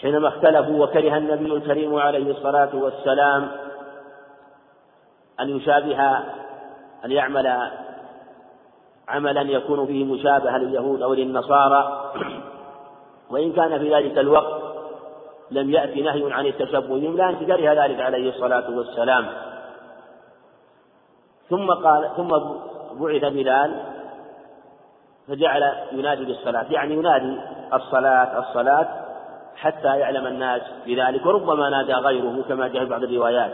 حينما 0.00 0.28
اختلفوا 0.28 0.84
وكره 0.84 1.16
النبي 1.16 1.54
الكريم 1.54 1.94
عليه 1.94 2.30
الصلاة 2.30 2.70
والسلام 2.74 3.48
أن 5.40 5.56
يشابه 5.56 6.18
أن 7.04 7.12
يعمل 7.12 7.70
عملا 9.08 9.42
يكون 9.42 9.86
فيه 9.86 10.04
مشابهة 10.04 10.58
لليهود 10.58 11.02
أو 11.02 11.14
للنصارى. 11.14 12.12
وإن 13.30 13.52
كان 13.52 13.78
في 13.78 13.94
ذلك 13.94 14.18
الوقت 14.18 14.71
لم 15.52 15.70
يأتي 15.70 16.02
نهي 16.02 16.32
عن 16.32 16.46
التشبه. 16.46 17.00
بهم 17.00 17.16
لا 17.16 17.32
كره 17.32 17.84
ذلك 17.84 18.00
عليه 18.00 18.30
الصلاة 18.30 18.70
والسلام. 18.70 19.26
ثم 21.50 21.70
قال 21.70 22.10
ثم 22.16 22.28
بعث 23.00 23.24
بلال 23.24 23.82
فجعل 25.28 25.62
ينادي 25.92 26.24
بالصلاة 26.24 26.66
يعني 26.70 26.94
ينادي 26.94 27.40
الصلاة 27.74 28.38
الصلاة 28.38 28.88
حتى 29.56 29.98
يعلم 29.98 30.26
الناس 30.26 30.62
بذلك. 30.86 31.26
وربما 31.26 31.70
نادى 31.70 31.92
غيره 31.92 32.42
كما 32.48 32.68
جاء 32.68 32.84
في 32.84 32.90
بعض 32.90 33.02
الروايات. 33.02 33.52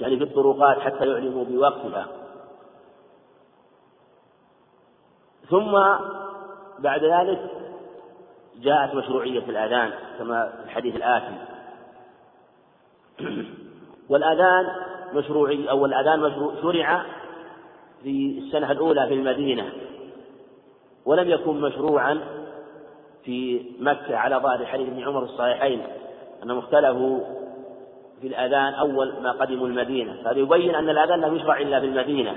يعني 0.00 0.16
في 0.16 0.24
الطرقات 0.24 0.78
حتى 0.80 1.06
يعلموا 1.06 1.44
بوقتها. 1.44 2.06
ثم 5.50 5.72
بعد 6.78 7.04
ذلك 7.04 7.50
جاءت 8.62 8.94
مشروعية 8.94 9.42
الأذان 9.48 9.90
كما 10.18 10.52
في 10.56 10.64
الحديث 10.64 10.96
الآتي. 10.96 11.34
والأذان 14.08 14.66
مشروعي 15.14 15.70
أو 15.70 15.86
الأذان 15.86 16.20
مشروع 16.20 16.54
شرع 16.62 17.02
في 18.02 18.38
السنة 18.38 18.72
الأولى 18.72 19.06
في 19.06 19.14
المدينة 19.14 19.72
ولم 21.06 21.30
يكن 21.30 21.60
مشروعا 21.60 22.20
في 23.24 23.62
مكة 23.80 24.16
على 24.16 24.36
ظاهر 24.36 24.66
حديث 24.66 24.88
ابن 24.88 25.02
عمر 25.02 25.22
الصحيحين 25.22 25.82
أنهم 26.42 26.58
اختلفوا 26.58 27.20
في 28.20 28.26
الأذان 28.26 28.74
أول 28.74 29.12
ما 29.22 29.32
قدموا 29.32 29.66
المدينة. 29.66 30.16
هذا 30.24 30.38
يبين 30.38 30.74
أن 30.74 30.90
الأذان 30.90 31.20
لم 31.20 31.36
يشرع 31.36 31.60
إلا 31.60 31.80
في 31.80 31.86
المدينة. 31.86 32.36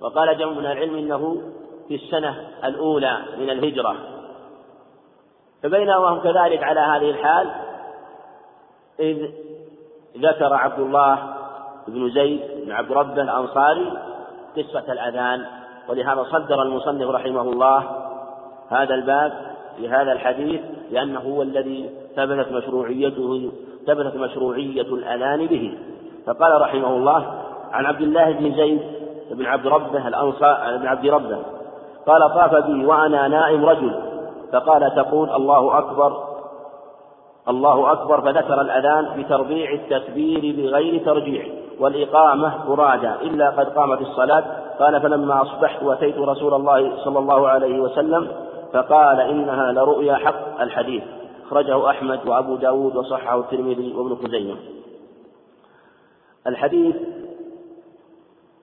وقال 0.00 0.38
جمع 0.38 0.52
من 0.52 0.66
العلم 0.66 0.96
إنه 0.96 1.42
في 1.88 1.94
السنة 1.94 2.48
الأولى 2.64 3.18
من 3.38 3.50
الهجرة. 3.50 3.96
فبينما 5.62 6.08
هم 6.08 6.20
كذلك 6.20 6.62
على 6.62 6.80
هذه 6.80 7.10
الحال. 7.10 7.50
إذ 9.00 9.28
ذكر 10.18 10.54
عبد 10.54 10.78
الله 10.78 11.18
بن 11.88 12.10
زيد 12.10 12.40
بن 12.64 12.72
عبد 12.72 12.92
ربه 12.92 13.22
الأنصاري 13.22 13.92
قصة 14.56 14.92
الأذان 14.92 15.46
ولهذا 15.88 16.24
صدر 16.24 16.62
المصنف 16.62 17.10
رحمه 17.10 17.42
الله 17.42 17.84
هذا 18.68 18.94
الباب 18.94 19.32
في 19.76 19.88
هذا 19.88 20.12
الحديث 20.12 20.60
لأنه 20.90 21.20
هو 21.20 21.42
الذي 21.42 21.90
ثبتت 22.16 22.52
مشروعيته 22.52 23.52
ثبتت 23.86 24.16
مشروعية 24.16 24.82
الأذان 24.82 25.46
به. 25.46 25.78
فقال 26.26 26.60
رحمه 26.60 26.96
الله 26.96 27.42
عن 27.72 27.86
عبد 27.86 28.00
الله 28.00 28.32
بن 28.32 28.54
زيد 28.56 28.82
بن 29.30 29.46
عبد 29.46 29.66
ربه 29.66 30.08
الأنصار 30.08 30.76
بن 30.76 30.86
عبد 30.86 31.06
ربه 31.06 31.38
قال 32.06 32.34
طاف 32.34 32.66
بي 32.66 32.84
وأنا 32.84 33.28
نائم 33.28 33.64
رجل 33.64 34.11
فقال 34.52 34.94
تقول 34.94 35.30
الله 35.30 35.78
أكبر 35.78 36.32
الله 37.48 37.92
أكبر 37.92 38.20
فذكر 38.20 38.60
الأذان 38.60 39.22
بتربيع 39.22 39.72
التكبير 39.72 40.56
بغير 40.56 41.04
ترجيع 41.04 41.46
والإقامة 41.80 42.64
فرادى 42.66 43.12
إلا 43.22 43.50
قد 43.50 43.68
قامت 43.68 44.00
الصلاة. 44.00 44.44
قال 44.78 45.00
فلما 45.00 45.42
أصبحت 45.42 45.82
وأتيت 45.82 46.18
رسول 46.18 46.54
الله 46.54 47.04
صلى 47.04 47.18
الله 47.18 47.48
عليه 47.48 47.80
وسلم 47.80 48.28
فقال 48.72 49.20
إنها 49.20 49.72
لرؤيا 49.72 50.14
حق 50.14 50.60
الحديث. 50.60 51.02
أخرجه 51.46 51.90
أحمد 51.90 52.20
وأبو 52.26 52.56
داود 52.56 52.96
وصححه 52.96 53.40
الترمذي 53.40 53.94
وابن 53.96 54.16
خزيمة. 54.26 54.56
الحديث 56.46 56.96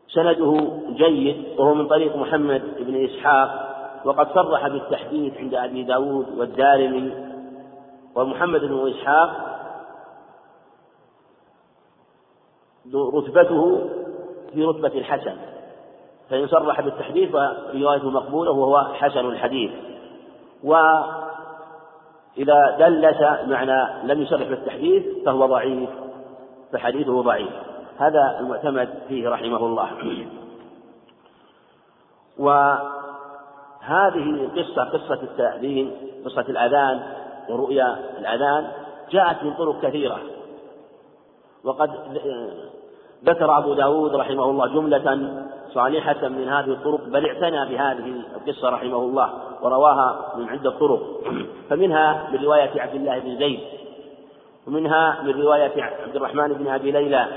سنده 0.08 0.72
جيد 0.90 1.60
وهو 1.60 1.74
من 1.74 1.88
طريق 1.88 2.16
محمد 2.16 2.62
بن 2.80 3.06
إسحاق 3.06 3.69
وقد 4.06 4.28
صرح 4.34 4.68
بالتحديث 4.68 5.38
عند 5.38 5.54
أبي 5.54 5.84
داود 5.84 6.38
والدارمي 6.38 7.14
ومحمد 8.16 8.62
بن 8.62 8.90
إسحاق 8.90 9.50
رتبته 12.96 13.90
في 14.54 14.66
رتبة 14.66 14.88
الحسن 14.88 15.36
فإن 16.30 16.48
صرح 16.48 16.82
بالتحديث 16.82 17.32
فروايته 17.32 18.10
مقبولة 18.10 18.52
وهو 18.52 18.94
حسن 18.94 19.26
الحديث. 19.26 19.72
وإذا 20.64 21.18
دلس 22.80 23.22
معنى 23.48 24.04
لم 24.04 24.22
يصرح 24.22 24.50
بالتحديث 24.50 25.04
فهو 25.26 25.46
ضعيف 25.46 25.90
فحديثه 26.72 27.22
ضعيف. 27.22 27.52
هذا 27.98 28.38
المعتمد 28.40 28.90
فيه 29.08 29.30
رحمه 29.30 29.58
الله. 29.58 29.90
وهذه 33.90 34.50
قصة 34.56 34.84
قصة 34.84 35.24
التأذين 35.24 35.92
قصة 36.26 36.46
الأذان 36.50 37.00
ورؤيا 37.50 38.00
الأذان 38.20 38.68
جاءت 39.12 39.44
من 39.44 39.54
طرق 39.54 39.82
كثيرة. 39.82 40.20
وقد 41.64 41.92
ذكر 43.26 43.58
أبو 43.58 43.74
داود 43.74 44.16
رحمه 44.16 44.44
الله 44.44 44.68
جملة 44.68 45.46
صالحة 45.74 46.28
من 46.28 46.48
هذه 46.48 46.72
الطرق 46.72 47.02
بل 47.08 47.26
اعتنى 47.26 47.66
بهذه 47.66 48.24
القصة 48.36 48.70
رحمه 48.70 48.98
الله 48.98 49.30
ورواها 49.62 50.34
من 50.38 50.50
عدة 50.50 50.70
طرق. 50.70 51.02
فمنها 51.70 52.28
من 52.32 52.44
رواية 52.44 52.82
عبد 52.82 52.96
الله 52.96 53.20
بن 53.20 53.38
زيد 53.38 53.60
ومنها 54.68 55.22
من 55.24 55.42
رواية 55.42 55.84
عبد 55.84 56.16
الرحمن 56.16 56.54
بن 56.54 56.68
أبي 56.68 56.92
ليلى 56.92 57.28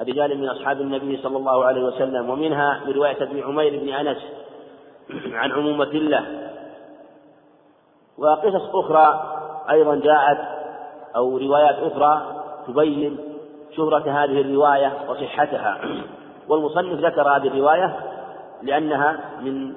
رجال 0.00 0.38
من 0.38 0.48
أصحاب 0.48 0.80
النبي 0.80 1.16
صلى 1.16 1.36
الله 1.36 1.64
عليه 1.64 1.82
وسلم 1.84 2.30
ومنها 2.30 2.80
من 2.86 2.92
رواية 2.92 3.22
ابن 3.22 3.42
عمير 3.42 3.80
بن 3.80 3.88
أنس 3.88 4.18
عن 5.40 5.52
عمومة 5.52 5.84
الله. 5.84 6.50
وقصص 8.18 8.74
أخرى 8.74 9.36
أيضا 9.70 9.94
جاءت 9.94 10.38
أو 11.16 11.38
روايات 11.38 11.74
أخرى 11.74 12.42
تبين 12.66 13.18
شهرة 13.76 14.24
هذه 14.24 14.40
الرواية 14.40 14.92
وصحتها. 15.08 15.78
والمصنف 16.48 17.00
ذكر 17.00 17.36
هذه 17.36 17.48
الرواية 17.48 17.96
لأنها 18.62 19.20
من 19.40 19.72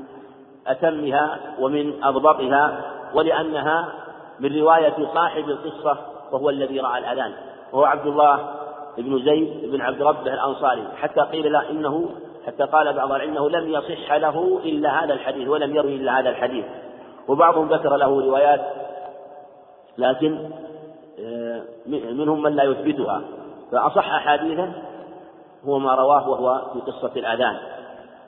أتمها 0.67 1.39
ومن 1.59 2.03
أضبطها 2.03 2.81
ولأنها 3.13 3.93
من 4.39 4.59
رواية 4.59 5.07
صاحب 5.13 5.49
القصة 5.49 5.97
وهو 6.31 6.49
الذي 6.49 6.79
رأى 6.79 6.99
الأذان. 6.99 7.33
وهو 7.73 7.85
عبد 7.85 8.07
الله 8.07 8.49
بن 8.97 9.23
زيد 9.25 9.71
بن 9.71 9.81
عبد 9.81 10.01
ربه 10.01 10.33
الأنصاري. 10.33 10.87
حتى 10.95 11.21
قيل 11.21 11.51
له 11.51 11.69
إنه 11.69 12.09
حتى 12.47 12.63
قال 12.63 12.93
بعض 12.93 13.11
إنه 13.11 13.49
لم 13.49 13.73
يصح 13.73 14.13
له 14.13 14.59
إلا 14.63 15.03
هذا 15.03 15.13
الحديث 15.13 15.47
ولم 15.47 15.75
يروي 15.75 15.95
إلا 15.95 16.19
هذا 16.19 16.29
الحديث. 16.29 16.65
وبعضهم 17.27 17.73
ذكر 17.73 17.95
له 17.95 18.21
روايات 18.21 18.61
لكن 19.97 20.49
آه، 21.19 21.61
منهم 21.87 22.41
من 22.41 22.55
لا 22.55 22.63
يثبتها. 22.63 23.21
فأصح 23.71 24.13
أحاديثه 24.13 24.71
هو 25.65 25.79
ما 25.79 25.95
رواه 25.95 26.29
وهو 26.29 26.61
في 26.73 26.91
قصة 26.91 27.11
الأذان. 27.15 27.57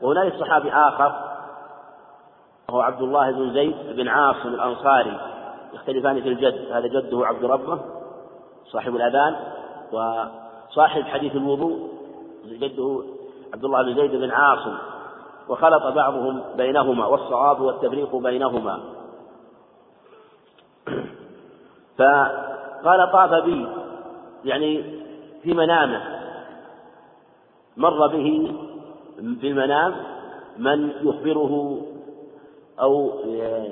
وهنالك 0.02 0.36
صحابي 0.36 0.72
آخر 0.72 1.14
وهو 2.70 2.82
عبد 2.82 3.02
الله 3.02 3.32
بن 3.32 3.54
زيد 3.54 3.76
بن 3.96 4.08
عاصم 4.08 4.50
الأنصاري. 4.50 5.20
يختلفان 5.74 6.22
في 6.22 6.30
الجد 6.30 6.72
هذا 6.72 6.88
جده 6.88 7.28
عبد 7.28 7.46
ربه 7.46 7.80
صاحب 8.66 8.96
الأذان 8.96 9.36
وصاحب 9.92 11.04
حديث 11.04 11.36
الوضوء 11.36 11.90
جده 12.46 13.04
عبد 13.54 13.66
الله 13.66 13.84
بن 13.84 13.96
زيد 13.96 14.12
بن 14.12 14.32
عاصم 14.32 14.78
وخلط 15.50 15.84
بعضهم 15.96 16.44
بينهما 16.58 17.06
والصواب 17.06 17.62
والتفريق 17.62 18.16
بينهما. 18.16 18.80
فقال 21.98 23.12
طاف 23.12 23.44
بي 23.44 23.68
يعني 24.46 24.84
في 25.44 25.54
منامه. 25.54 26.20
مر 27.78 28.08
به 28.08 28.56
في 29.42 29.48
المنام 29.48 29.96
من 30.58 30.90
يخبره 30.90 31.82
أو 32.82 33.12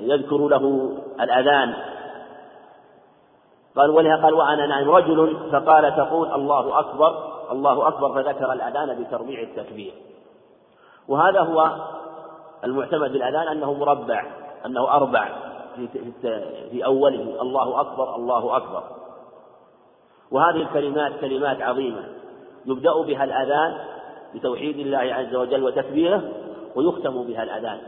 يذكر 0.02 0.48
له 0.48 0.92
الأذان. 1.20 1.74
قال 3.78 3.90
ولها 3.90 4.16
قال 4.16 4.34
وأنا 4.34 4.66
نائم 4.66 4.90
رجل 4.90 5.36
فقال 5.52 5.96
تقول 5.96 6.32
الله 6.34 6.78
أكبر 6.78 7.38
الله 7.52 7.88
أكبر 7.88 8.14
فذكر 8.14 8.52
الأذان 8.52 9.02
بتربيع 9.04 9.42
التكبير. 9.42 9.92
وهذا 11.08 11.40
هو 11.40 11.76
المعتمد 12.64 13.12
بالأذان 13.12 13.48
أنه 13.48 13.74
مربع 13.74 14.26
أنه 14.66 14.90
أربع 14.90 15.28
في, 15.76 15.88
في 16.70 16.84
أوله 16.84 17.42
الله 17.42 17.80
أكبر 17.80 18.16
الله 18.16 18.56
أكبر. 18.56 18.82
وهذه 20.30 20.62
الكلمات 20.62 21.20
كلمات 21.20 21.62
عظيمة 21.62 22.04
يبدأ 22.66 23.02
بها 23.02 23.24
الأذان 23.24 23.78
بتوحيد 24.34 24.78
الله 24.78 24.98
عز 24.98 25.34
وجل 25.34 25.62
وتكبيره 25.62 26.22
ويختم 26.76 27.22
بها 27.22 27.42
الأذان. 27.42 27.78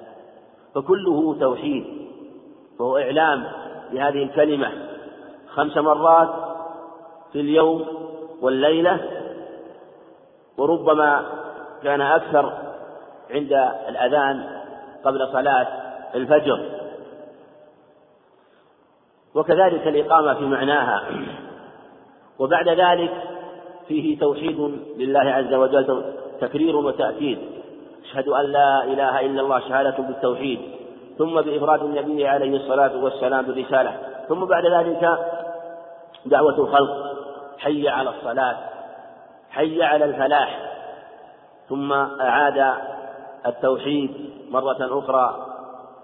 فكله 0.75 1.37
توحيد 1.41 1.85
وهو 2.79 2.99
إعلام 2.99 3.45
بهذه 3.93 4.23
الكلمة. 4.23 4.90
خمس 5.55 5.77
مرات 5.77 6.29
في 7.33 7.41
اليوم 7.41 7.87
والليلة 8.41 9.01
وربما 10.59 11.25
كان 11.83 12.01
أكثر 12.01 12.53
عند 13.31 13.53
الأذان 13.89 14.61
قبل 15.05 15.29
صلاة 15.33 15.67
الفجر. 16.15 16.61
وكذلك 19.35 19.87
الإقامة 19.87 20.35
في 20.35 20.45
معناها. 20.45 21.03
وبعد 22.39 22.69
ذلك 22.69 23.13
فيه 23.89 24.19
توحيد 24.19 24.61
لله 24.97 25.21
عز 25.21 25.55
وجل 25.55 26.05
تكرير 26.41 26.77
وتأكيد. 26.77 27.39
أشهد 28.05 28.29
أن 28.29 28.45
لا 28.45 28.85
إله 28.85 29.21
إلا 29.21 29.41
الله 29.41 29.61
شهادة 29.61 29.97
بالتوحيد. 29.99 30.61
ثم 31.19 31.41
بإفراد 31.41 31.83
النبي 31.83 32.29
عليه 32.29 32.57
الصلاة 32.57 33.05
والسلام 33.05 33.45
بالرسالة. 33.45 33.93
ثم 34.29 34.45
بعد 34.45 34.67
ذلك 34.67 35.19
دعوة 36.27 36.59
الخلق 36.59 36.91
حي 37.59 37.89
على 37.89 38.11
الصلاة 38.11 38.57
حي 39.51 39.83
على 39.83 40.05
الفلاح 40.05 40.71
ثم 41.69 41.93
أعاد 41.93 42.75
التوحيد 43.47 44.31
مرة 44.51 44.99
أخرى. 44.99 45.47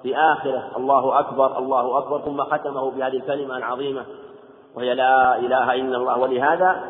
في 0.02 0.16
آخرة 0.16 0.70
الله 0.76 1.18
أكبر 1.18 1.58
الله 1.58 1.98
أكبر 1.98 2.20
ثم 2.20 2.42
ختمه 2.42 2.90
بهذه 2.90 3.16
الكلمة 3.16 3.56
العظيمة 3.56 4.04
وهي 4.74 4.94
لا 4.94 5.38
إله 5.38 5.74
إلا 5.74 5.96
الله. 5.96 6.18
ولهذا 6.18 6.84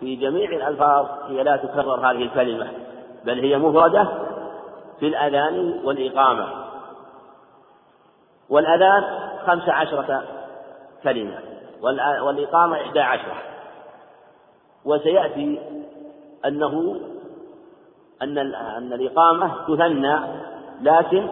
في 0.00 0.16
جميع 0.16 0.50
الألفاظ 0.50 1.06
هي 1.28 1.42
لا 1.42 1.56
تكرر 1.56 2.10
هذه 2.10 2.22
الكلمة 2.22 2.68
بل 3.24 3.40
هي 3.40 3.58
مفردة 3.58 4.08
في 5.00 5.08
الأذان 5.08 5.80
والإقامة. 5.84 6.46
والأذان 8.50 9.04
خمس 9.46 9.68
عشرة 9.68 10.22
كلمة. 11.02 11.55
والإقامة 11.82 12.76
إحدى 12.76 13.00
عشرة 13.00 13.34
وسيأتي 14.84 15.60
أنه 16.44 17.00
أن 18.22 18.38
أن 18.54 18.92
الإقامة 18.92 19.64
تثنى 19.68 20.18
لكن 20.82 21.28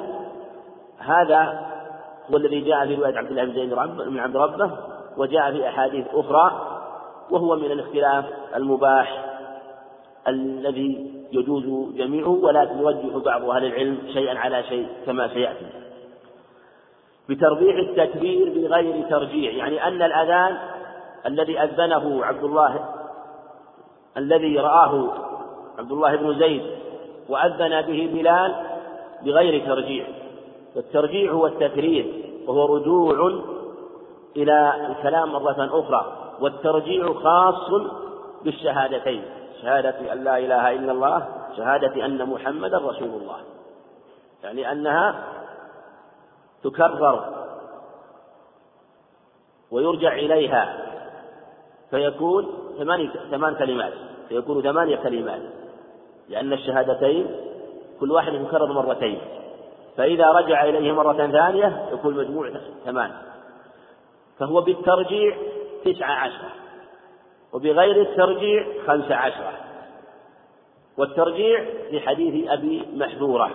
هذا 0.98 1.70
هو 2.30 2.36
الذي 2.36 2.60
جاء 2.60 2.86
في 2.86 2.94
رواية 2.94 3.18
عبد 3.18 3.30
الله 3.30 3.44
بن 3.44 4.10
بن 4.10 4.18
عبد 4.18 4.36
ربه 4.36 4.70
وجاء 5.16 5.52
في 5.52 5.68
أحاديث 5.68 6.06
أخرى 6.14 6.70
وهو 7.30 7.56
من 7.56 7.64
الاختلاف 7.64 8.24
المباح 8.56 9.24
الذي 10.28 11.14
يجوز 11.32 11.94
جميعه 11.96 12.28
ولكن 12.28 12.78
يوجه 12.78 13.24
بعض 13.24 13.50
أهل 13.50 13.64
العلم 13.64 13.98
شيئا 14.12 14.38
على 14.38 14.62
شيء 14.62 14.88
كما 15.06 15.28
سيأتي. 15.28 15.66
بتربيع 17.28 17.78
التكبير 17.78 18.48
بغير 18.48 19.08
ترجيع 19.10 19.52
يعني 19.52 19.88
أن 19.88 20.02
الأذان 20.02 20.58
الذي 21.26 21.60
أذنه 21.60 22.24
عبد 22.24 22.44
الله 22.44 22.84
الذي 24.16 24.58
رآه 24.58 25.08
عبد 25.78 25.92
الله 25.92 26.16
بن 26.16 26.38
زيد 26.38 26.62
وأذن 27.28 27.82
به 27.82 28.10
بلال 28.12 28.54
بغير 29.24 29.66
ترجيع. 29.66 30.06
والترجيع 30.76 31.32
هو 31.32 31.46
التكرير 31.46 32.12
وهو 32.46 32.76
رجوع 32.76 33.42
إلى 34.36 34.86
الكلام 34.90 35.32
مرة 35.32 35.80
أخرى 35.80 36.16
والترجيع 36.40 37.12
خاص 37.12 37.70
بالشهادتين 38.44 39.22
شهادة 39.62 40.12
أن 40.12 40.24
لا 40.24 40.38
إله 40.38 40.72
إلا 40.72 40.92
الله 40.92 41.26
شهادة 41.56 42.04
أن 42.04 42.28
محمدا 42.28 42.78
رسول 42.78 43.08
الله. 43.08 43.36
يعني 44.44 44.72
أنها 44.72 45.24
تكرر 46.64 47.34
ويرجع 49.70 50.12
إليها 50.12 50.76
فيكون 51.90 52.46
ثمان 52.78 53.10
ثمان 53.30 53.54
كلمات 53.54 53.92
فيكون 54.28 54.62
ثمانية 54.62 54.96
كلمات 54.96 55.40
لأن 56.28 56.52
الشهادتين 56.52 57.26
كل 58.00 58.12
واحد 58.12 58.34
يكرر 58.34 58.72
مرتين 58.72 59.18
فإذا 59.96 60.26
رجع 60.26 60.64
إليه 60.64 60.92
مرة 60.92 61.12
ثانية 61.12 61.88
يكون 61.92 62.14
مجموع 62.14 62.50
ثمان 62.84 63.12
فهو 64.38 64.60
بالترجيع 64.60 65.36
تسعة 65.84 66.12
عشرة 66.12 66.50
وبغير 67.52 68.02
الترجيع 68.02 68.66
خمس 68.86 69.10
عشرة 69.10 69.52
والترجيع 70.98 71.64
في 71.90 72.00
حديث 72.00 72.50
أبي 72.50 72.82
محذورة 72.94 73.50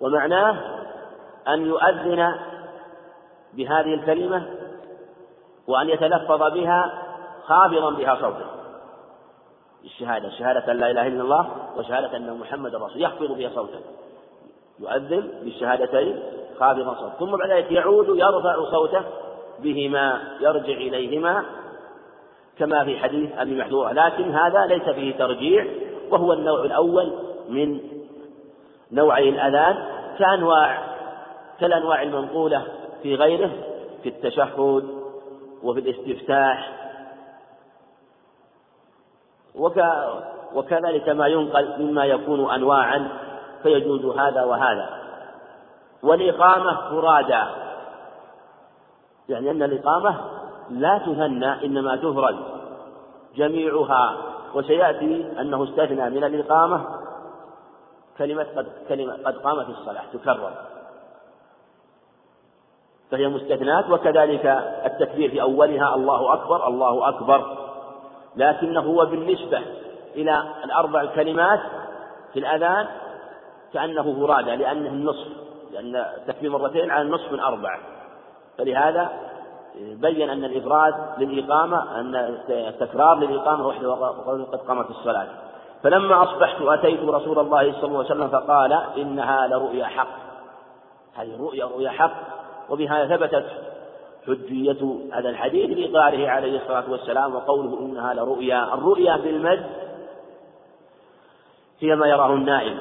ومعناه 0.00 0.81
أن 1.48 1.66
يؤذن 1.66 2.34
بهذه 3.54 3.94
الكلمة 3.94 4.46
وأن 5.66 5.88
يتلفظ 5.88 6.42
بها 6.42 7.02
خافضا 7.46 7.90
بها 7.90 8.14
صوته. 8.14 8.46
الشهادة 9.84 10.30
شهادة 10.30 10.72
أن 10.72 10.76
لا 10.76 10.90
إله 10.90 11.06
إلا 11.06 11.22
الله 11.22 11.50
وشهادة 11.76 12.16
أن 12.16 12.38
محمد 12.38 12.74
رسول 12.74 13.02
يخفض 13.02 13.36
بها 13.36 13.50
صوته. 13.54 13.80
يؤذن 14.78 15.30
بالشهادتين 15.42 16.22
خافضا 16.58 16.94
صوته. 16.94 17.18
ثم 17.18 17.36
بعد 17.36 17.50
ذلك 17.50 17.72
يعود 17.72 18.08
يرفع 18.08 18.70
صوته 18.70 19.02
بهما 19.58 20.20
يرجع 20.40 20.72
إليهما 20.72 21.44
كما 22.58 22.84
في 22.84 22.98
حديث 22.98 23.30
أبي 23.38 23.58
محذورة. 23.58 23.92
لكن 23.92 24.34
هذا 24.34 24.66
ليس 24.66 24.88
فيه 24.88 25.18
ترجيع 25.18 25.66
وهو 26.10 26.32
النوع 26.32 26.64
الأول 26.64 27.12
من 27.48 27.80
نوعي 28.92 29.28
الأذان. 29.28 29.84
كأنواع 30.18 30.91
كالأنواع 31.62 32.02
المنقولة 32.02 32.66
في 33.02 33.14
غيره 33.14 33.50
في 34.02 34.08
التشهد 34.08 34.84
وفي 35.62 35.80
الاستفتاح. 35.80 36.72
وك 39.54 39.82
وكذلك 40.54 41.08
ما 41.08 41.26
ينقل 41.26 41.82
مما 41.82 42.04
يكون 42.04 42.50
أنواعا 42.50 43.08
فيجوز 43.62 44.04
هذا 44.04 44.44
وهذا. 44.44 44.90
والإقامة 46.02 46.90
فرادى. 46.90 47.42
يعني 49.28 49.50
أن 49.50 49.62
الإقامة 49.62 50.20
لا 50.70 50.98
تثنى 50.98 51.64
إنما 51.64 51.96
تفرد 51.96 52.36
جميعها. 53.36 54.16
وسيأتي 54.54 55.40
أنه 55.40 55.64
استثنى 55.64 56.10
من 56.10 56.24
الإقامة 56.24 56.84
كلمة 58.18 58.46
قد 58.56 58.66
كلمة 58.88 59.12
قد 59.24 59.36
قامت 59.36 59.68
الصلاة 59.68 60.04
تكرر. 60.12 60.71
فهي 63.12 63.28
مستثنات 63.28 63.90
وكذلك 63.90 64.46
التكبير 64.86 65.30
في 65.30 65.42
أولها 65.42 65.94
الله 65.94 66.32
أكبر 66.32 66.68
الله 66.68 67.08
أكبر. 67.08 67.56
لكنه 68.36 68.80
هو 68.80 69.06
بالنسبة 69.06 69.60
إلى 70.14 70.42
الأربع 70.64 71.00
الكلمات 71.00 71.60
في 72.32 72.38
الأذان 72.38 72.86
كأنه 73.72 74.26
فرادى 74.26 74.56
لأنه 74.56 74.88
النصف 74.88 75.28
لأن 75.72 75.96
التكبير 75.96 76.50
مرتين 76.50 76.90
على 76.90 77.02
النصف 77.02 77.32
من 77.32 77.40
أربعة. 77.40 77.78
فلهذا 78.58 79.10
بين 79.80 80.30
أن 80.30 80.44
الإفراد 80.44 80.94
للإقامة 81.18 82.00
أن 82.00 82.14
التكرار 82.48 83.18
للإقامة 83.18 83.66
وحده 83.66 83.88
وقوله 83.88 84.44
قد 84.44 84.58
قامت 84.58 84.90
الصلاة. 84.90 85.28
فلما 85.82 86.22
أصبحت 86.22 86.62
أتيت 86.62 87.00
رسول 87.00 87.38
الله 87.38 87.72
صلى 87.72 87.84
الله 87.84 87.98
عليه 87.98 88.14
وسلم 88.14 88.28
فقال 88.28 88.72
إنها 88.72 89.46
لرؤيا 89.46 89.86
حق. 89.86 90.08
هذه 91.14 91.34
الرؤيا 91.34 91.64
رؤيا 91.64 91.90
حق. 91.90 92.41
وبها 92.72 93.06
ثبتت 93.06 93.46
حجية 94.26 94.96
هذا 95.12 95.28
الحديث 95.28 95.78
لإقراره 95.78 96.28
عليه 96.28 96.60
الصلاة 96.60 96.90
والسلام 96.90 97.34
وقوله 97.34 97.78
إنها 97.80 98.14
لرؤيا 98.14 98.74
الرؤيا 98.74 99.16
بالمد 99.16 99.66
هي 101.80 101.96
ما 101.96 102.06
يراه 102.06 102.34
النائم 102.34 102.78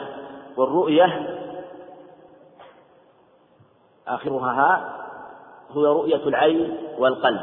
والرؤية 0.57 1.37
آخرها 4.07 4.51
ها 4.51 4.93
هو 5.71 5.85
رؤية 5.85 6.27
العين 6.27 6.77
والقلب. 6.97 7.41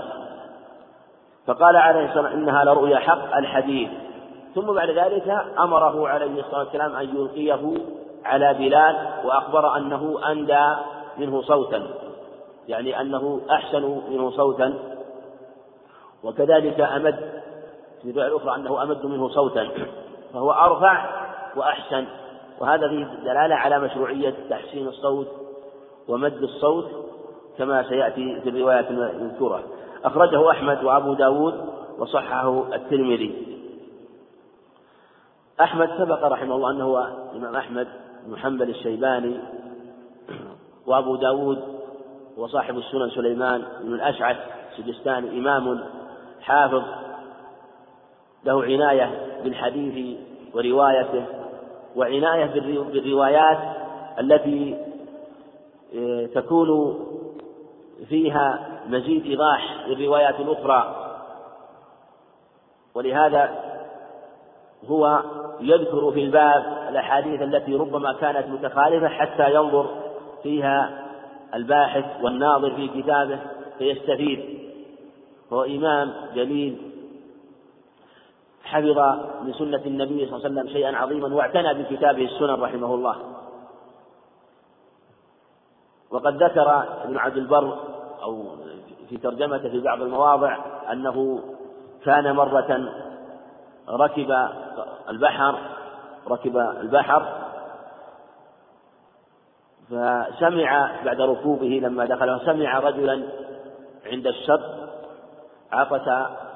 فقال 1.46 1.76
عليه 1.76 2.05
الصلاة 2.09 2.22
والسلام 2.22 2.42
إنها 2.42 2.64
لرؤيا 2.64 2.99
حق 2.99 3.36
الحديث. 3.36 3.88
ثم 4.55 4.72
بعد 4.72 4.90
ذلك 4.90 5.46
أمره 5.59 6.09
عليه 6.09 6.40
الصلاة 6.40 6.59
والسلام 6.59 6.96
أن 6.96 7.16
يلقيه 7.16 7.74
على 8.24 8.55
بلال 8.55 8.96
وأخبر 9.24 9.76
أنه 9.76 10.18
أندى 10.32 10.76
منه 11.18 11.42
صوتا. 11.42 12.08
يعني 12.69 13.01
أنه 13.01 13.41
أحسن 13.51 14.01
منه 14.11 14.31
صوتا 14.31 14.75
وكذلك 16.23 16.81
أمد 16.81 17.43
في 18.03 18.11
الرواية 18.11 18.29
الأخرى 18.29 18.55
أنه 18.55 18.83
أمد 18.83 19.07
منه 19.07 19.29
صوتا 19.29 19.69
فهو 20.33 20.51
أرفع 20.51 21.25
وأحسن 21.57 22.07
وهذا 22.61 22.89
فيه 22.89 23.05
دلالة 23.05 23.55
على 23.55 23.79
مشروعية 23.79 24.35
تحسين 24.51 24.89
الصوت 24.89 25.29
ومد 26.09 26.43
الصوت 26.43 26.91
كما 27.59 27.89
سيأتي 27.89 28.41
في 28.41 28.49
الروايات 28.49 28.91
المذكورة. 28.91 29.62
أخرجه 30.05 30.51
أحمد 30.51 30.85
وأبو 30.85 31.14
داود 31.14 31.55
وصححه 31.99 32.75
الترمذي. 32.75 33.59
أحمد 35.61 35.91
سبق 35.99 36.25
رحمه 36.25 36.55
الله 36.55 36.71
أنه 36.71 36.85
هو 36.85 37.09
الإمام 37.33 37.57
أحمد 37.57 37.89
بن 38.27 38.37
حنبل 38.37 38.71
الشيباني 38.71 39.41
وأبو 40.87 41.16
داود 41.16 41.78
وصاحب 42.39 42.78
السنن 42.78 43.11
سليمان 43.11 43.64
بن 43.80 43.95
الأشعث 43.95 44.36
السجستاني 44.72 45.39
إمام 45.39 45.84
حافظ 46.41 46.82
له 48.45 48.64
عناية 48.64 49.11
بالحديث 49.45 50.18
وروايته 50.55 51.24
وعناية 51.97 52.61
بالروايات 52.93 53.59
التي 54.20 54.76
آه، 55.97 56.26
تكون 56.26 56.99
فيها 58.09 58.68
مزيد 58.89 59.26
إيضاح 59.26 59.86
للروايات 59.86 60.41
الأخرى. 60.41 61.05
ولهذا 62.95 63.51
هو 64.89 65.22
يذكر 65.61 66.12
في 66.12 66.24
الباب 66.24 66.86
الأحاديث 66.89 67.43
التي 67.43 67.74
ربما 67.74 68.12
كانت 68.12 68.49
متخالفة 68.49 69.09
حتى 69.09 69.55
ينظر 69.55 69.86
فيها 70.43 71.08
الباحث 71.55 72.05
والناظر 72.22 72.74
في 72.74 72.88
كتابه 72.88 73.38
فيستفيد. 73.78 74.59
هو 75.53 75.64
إمام 75.64 76.14
جليل. 76.34 76.78
حفظ 78.64 78.99
من 79.42 79.53
سنة 79.53 79.82
النبي 79.86 80.26
صلى 80.26 80.36
الله 80.36 80.44
عليه 80.44 80.61
وسلم 80.61 80.68
شيئا 80.68 80.96
عظيما 80.96 81.34
واعتنى 81.34 81.74
بكتابه 81.74 82.24
السنن 82.24 82.62
رحمه 82.62 82.94
الله. 82.94 83.16
وقد 86.11 86.42
ذكر 86.42 86.84
ابن 87.05 87.18
عبد 87.18 87.36
البر 87.36 87.78
أو 88.22 88.44
في 89.09 89.16
ترجمته 89.16 89.68
في 89.68 89.80
بعض 89.80 90.03
المواضع 90.03 90.59
أنه 90.92 91.40
كان 92.05 92.36
مرة 92.36 92.92
ركب 93.88 94.30
البحر 95.09 95.59
ركب 96.28 96.57
البحر 96.57 97.47
فسمع 99.91 100.91
بعد 101.05 101.20
ركوبه 101.20 101.80
لما 101.82 102.05
دخل 102.05 102.41
سمع 102.47 102.78
رجلا 102.78 103.22
عند 104.07 104.26
الشط 104.26 104.61
عطس 105.72 106.09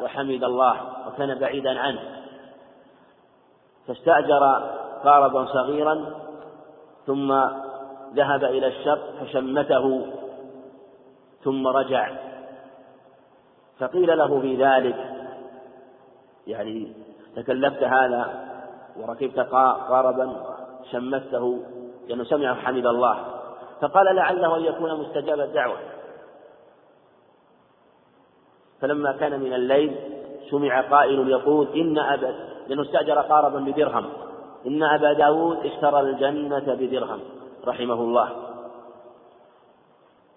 وحمد 0.03 0.45
الله 0.45 0.80
وكان 1.07 1.39
بعيدا 1.39 1.78
عنه. 1.80 2.01
فاستأجر 3.87 4.70
قاربا 5.05 5.45
صغيرا 5.45 6.05
ثم 7.07 7.33
ذهب 8.14 8.45
إلى 8.45 8.66
الشط 8.66 9.01
فشمته 9.20 10.07
ثم 11.45 11.66
رجع. 11.66 12.11
فقيل 13.78 14.18
له 14.18 14.41
في 14.41 14.57
ذلك 14.57 14.97
يعني 16.47 16.93
تكلفت 17.37 17.83
هذا 17.83 18.49
وركبت 18.97 19.41
قاربا 19.89 20.57
شمته 20.91 21.61
لأنه 22.09 22.25
سمع 22.25 22.55
حمد 22.55 22.87
الله. 22.87 23.25
فقال 23.81 24.17
لعله 24.17 24.57
أن 24.57 24.65
يكون 24.65 25.01
مستجاب 25.01 25.41
الدعوة. 25.41 25.77
فلما 28.81 29.13
كان 29.13 29.41
من 29.41 29.53
الليل 29.53 29.97
سمع 30.51 30.81
قائل 30.81 31.29
يقول 31.29 31.69
إن 31.75 31.99
أبا 31.99 32.35
لأنه 32.69 32.83
استأجر 32.83 33.21
قاربا 33.21 33.59
بدرهم. 33.59 34.07
إن 34.67 34.83
أبا 34.83 35.13
داود 35.13 35.67
اشترى 35.67 36.01
الجنة 36.01 36.75
بدرهم 36.75 37.21
رحمه 37.67 37.95
الله. 37.95 38.29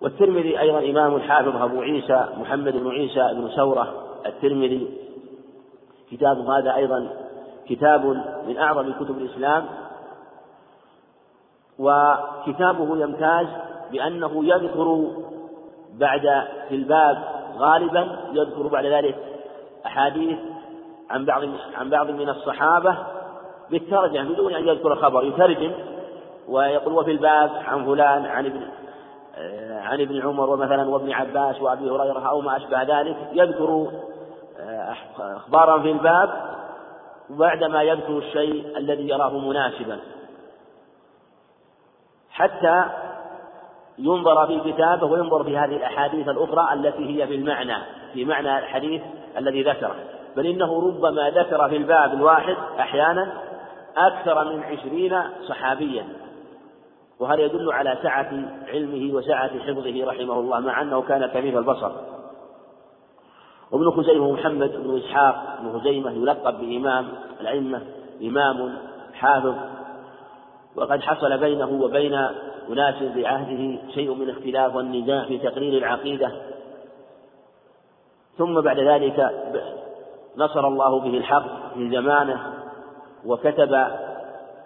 والترمذي 0.01 0.59
أيضا 0.59 0.79
إمام 0.79 1.21
حافظ 1.21 1.55
أبو 1.55 1.81
عيسى 1.81 2.27
محمد 2.37 2.73
بن 2.73 2.91
عيسى 2.91 3.33
بن 3.33 3.49
سورة 3.55 4.05
الترمذي. 4.25 4.97
كتاب 6.11 6.49
هذا 6.49 6.75
أيضا 6.75 7.09
كتاب 7.69 8.05
من 8.47 8.57
أعظم 8.57 8.93
كتب 8.93 9.17
الإسلام. 9.17 9.65
وكتابه 11.79 12.97
يمتاز 12.97 13.47
بأنه 13.91 14.45
يذكر 14.45 15.07
بعد 15.93 16.47
في 16.69 16.75
الباب 16.75 17.23
غالبا 17.57 18.17
يذكر 18.33 18.67
بعد 18.67 18.85
ذلك 18.85 19.15
أحاديث 19.85 20.37
عن 21.09 21.25
بعض 21.25 21.41
عن 21.77 21.89
بعض 21.89 22.09
من 22.09 22.29
الصحابة 22.29 22.97
بالترجمة 23.71 24.33
بدون 24.33 24.53
أن 24.53 24.67
يذكر 24.67 24.95
خبر 24.95 25.23
يترجم 25.23 25.71
ويقول 26.49 26.93
وفي 26.93 27.11
الباب 27.11 27.51
عن 27.65 27.85
فلان 27.85 28.25
عن 28.25 28.45
ابن 28.45 28.61
عن 29.71 30.01
ابن 30.01 30.21
عمر 30.21 30.49
ومثلا 30.49 30.89
وابن 30.89 31.11
عباس 31.11 31.61
وأبي 31.61 31.89
هريرة 31.89 32.29
أو 32.29 32.41
ما 32.41 32.57
أشبه 32.57 32.83
ذلك 32.83 33.17
يذكر 33.33 33.87
اخبارا 35.19 35.81
في 35.81 35.91
الباب 35.91 36.29
بعدما 37.29 37.83
يذكر 37.83 38.17
الشيء 38.17 38.77
الذي 38.77 39.09
يراه 39.09 39.37
مناسبا. 39.37 39.99
حتى 42.35 42.85
ينظر 43.97 44.47
في 44.47 44.71
كتابه 44.71 45.07
وينظر 45.07 45.43
في 45.43 45.57
هذه 45.57 45.75
الأحاديث 45.75 46.29
الأخرى 46.29 46.73
التي 46.73 47.09
هي 47.09 47.27
في 47.27 47.35
المعنى 47.35 47.75
في 48.13 48.25
معنى 48.25 48.59
الحديث 48.59 49.01
الذي 49.37 49.63
ذكره. 49.63 49.95
بل 50.35 50.45
إنه 50.45 50.87
ربما 50.87 51.29
ذكر 51.29 51.69
في 51.69 51.77
الباب 51.77 52.13
الواحد 52.13 52.55
أحيانا 52.79 53.33
أكثر 53.97 54.43
من 54.45 54.63
عشرين 54.63 55.21
صحابيا. 55.47 56.05
وهذا 57.19 57.41
يدل 57.41 57.71
على 57.71 57.97
سعة 58.03 58.29
علمه 58.67 59.13
وسعة 59.13 59.59
حفظه 59.59 60.05
رحمه 60.05 60.39
الله 60.39 60.59
مع 60.59 60.81
أنه 60.81 61.01
كان 61.01 61.25
كبير 61.25 61.59
البصر؟ 61.59 61.91
وابن 63.71 63.91
خزيمة 63.91 64.31
محمد 64.31 64.71
بن 64.71 64.97
إسحاق 64.97 65.59
بن 65.61 65.79
خزيمة 65.79 66.11
يلقب 66.11 66.59
بإمام 66.59 67.07
الأئمة 67.41 67.81
إمام 68.21 68.77
حافظ 69.13 69.55
وقد 70.75 71.01
حصل 71.01 71.37
بينه 71.37 71.81
وبين 71.81 72.13
أناس 72.69 73.03
بعهده 73.03 73.77
شيء 73.93 74.13
من 74.13 74.29
اختلاف 74.29 74.75
والنزاع 74.75 75.25
في 75.25 75.37
تقرير 75.37 75.77
العقيدة. 75.77 76.31
ثم 78.37 78.61
بعد 78.61 78.79
ذلك 78.79 79.31
نصر 80.37 80.67
الله 80.67 80.99
به 80.99 81.17
الحق 81.17 81.73
في 81.73 81.89
زمانه 81.89 82.53
وكتب 83.25 83.87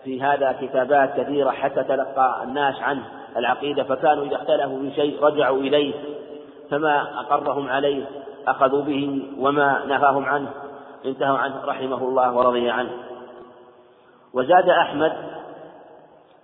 في 0.04 0.22
هذا 0.22 0.58
كتابات 0.62 1.20
كثيرة 1.20 1.50
حتى 1.50 1.84
تلقى 1.84 2.44
الناس 2.44 2.76
عنه 2.82 3.04
العقيدة 3.38 3.84
فكانوا 3.84 4.26
إذا 4.26 4.36
اختلفوا 4.36 4.80
في 4.80 4.92
شيء 4.96 5.24
رجعوا 5.24 5.58
إليه 5.58 5.94
فما 6.70 7.20
أقرهم 7.20 7.70
عليه 7.70 8.06
أخذوا 8.48 8.82
به 8.82 9.28
وما 9.40 9.86
نهاهم 9.86 10.26
عنه 10.26 10.52
انتهوا 11.06 11.38
عنه 11.38 11.66
رحمه 11.66 11.98
الله 11.98 12.34
ورضي 12.36 12.70
عنه. 12.70 12.92
وزاد 14.34 14.70
أحمد 14.70 15.14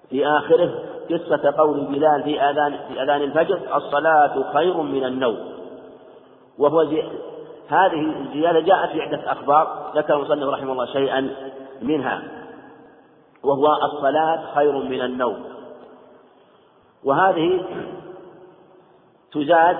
في 0.10 0.28
آخره 0.28 0.84
قصة 1.10 1.53
قول 1.58 1.86
بلال 1.86 2.24
في 2.24 2.41
آذان 2.41 2.78
في 2.88 3.03
آذان 3.03 3.22
الفجر 3.22 3.78
الصلاة 3.78 4.53
خير 4.53 4.78
من 4.78 5.03
النوم. 5.03 5.38
وهو 6.58 6.84
زي 6.84 7.03
هذه 7.68 8.16
الزيادة 8.22 8.60
جاءت 8.60 8.91
في 8.91 9.01
عدة 9.01 9.32
أخبار 9.32 9.91
ذكر 9.95 10.16
المصنف 10.16 10.49
رحمه 10.49 10.72
الله 10.72 10.86
شيئا 10.86 11.30
منها. 11.82 12.24
وهو 13.43 13.68
الصلاة 13.84 14.53
خير 14.56 14.72
من 14.72 15.01
النوم. 15.01 15.43
وهذه 17.03 17.66
تزاد 19.34 19.78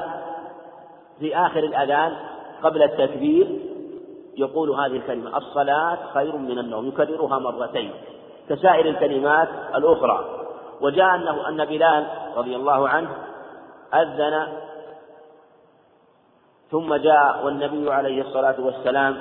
في 1.20 1.38
آخر 1.38 1.60
الأذان 1.60 2.16
قبل 2.64 2.84
التكبير 2.84 3.60
يقول 4.38 4.70
هذه 4.70 4.96
الكلمة 4.98 5.38
الصلاة 5.38 5.98
خير 6.14 6.38
من 6.38 6.60
النوم 6.60 6.88
يكررها 6.88 7.40
مرتين. 7.40 7.92
كسائر 8.50 8.86
الكلمات 8.86 9.50
الأخرى. 9.76 10.26
وجاء 10.82 11.16
أنه 11.16 11.50
أن 11.50 11.66
بلال 11.66 12.08
رضي 12.36 12.56
الله 12.56 12.90
عنه 12.90 13.10
أذن 13.94 14.48
ثم 16.72 16.96
جاء 16.96 17.46
والنبي 17.46 17.94
عليه 17.94 18.22
الصلاة 18.22 18.56
والسلام 18.60 19.18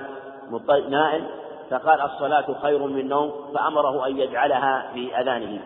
نائم 0.89 1.27
فقال 1.70 2.01
الصلاة 2.01 2.47
خير 2.62 2.79
من 2.79 3.09
نوم 3.09 3.33
فأمره 3.55 4.07
أن 4.07 4.18
يجعلها 4.18 4.91
في 4.95 5.20
أذانه. 5.20 5.61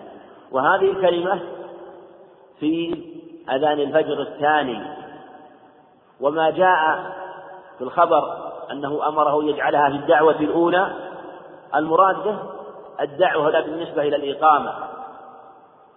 وهذه 0.53 0.91
الكلمة 0.91 1.41
في 2.61 3.05
أذان 3.51 3.81
الفجر 3.81 4.21
الثاني. 4.21 4.83
وما 6.21 6.51
جاء 6.51 7.13
في 7.79 7.85
الخبر 7.85 8.49
أنه 8.71 9.09
أمره 9.09 9.45
يجعلها 9.45 9.91
في 9.91 9.97
الدعوة 9.97 10.41
الأولى 10.41 10.93
المراد 11.75 12.25
به 12.25 12.58
الدعوة 13.01 13.51
لا 13.51 13.61
بالنسبة 13.61 14.03
إلى 14.03 14.17
الإقامة 14.17 14.75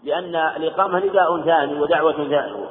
لأن 0.03 0.35
الإقامة 0.35 0.99
نداء 0.99 1.41
ثاني 1.41 1.79
ودعوة 1.79 2.13
ثانية. 2.13 2.69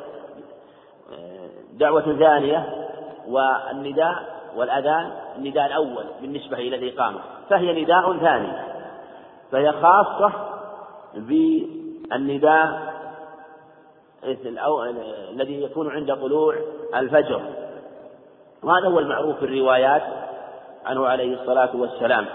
دعوة 1.72 2.18
ثانية 2.18 2.88
والنداء 3.28 4.40
والأذان 4.56 5.12
النداء 5.36 5.66
الأول 5.66 6.04
بالنسبة 6.20 6.56
إلى 6.56 6.76
الإقامة 6.76 7.20
فهي 7.50 7.82
نداء 7.82 8.16
ثاني. 8.18 8.52
فهي 9.52 9.72
خاصة 9.72 10.32
بالنداء 11.14 12.90
الذي 15.30 15.62
يكون 15.62 15.90
عند 15.90 16.14
طلوع 16.14 16.56
الفجر. 16.94 17.42
وهذا 18.62 18.88
هو 18.88 18.98
المعروف 18.98 19.36
في 19.36 19.44
الروايات 19.44 20.02
عنه 20.86 21.06
عليه 21.06 21.40
الصلاة 21.40 21.76
والسلام. 21.76 22.26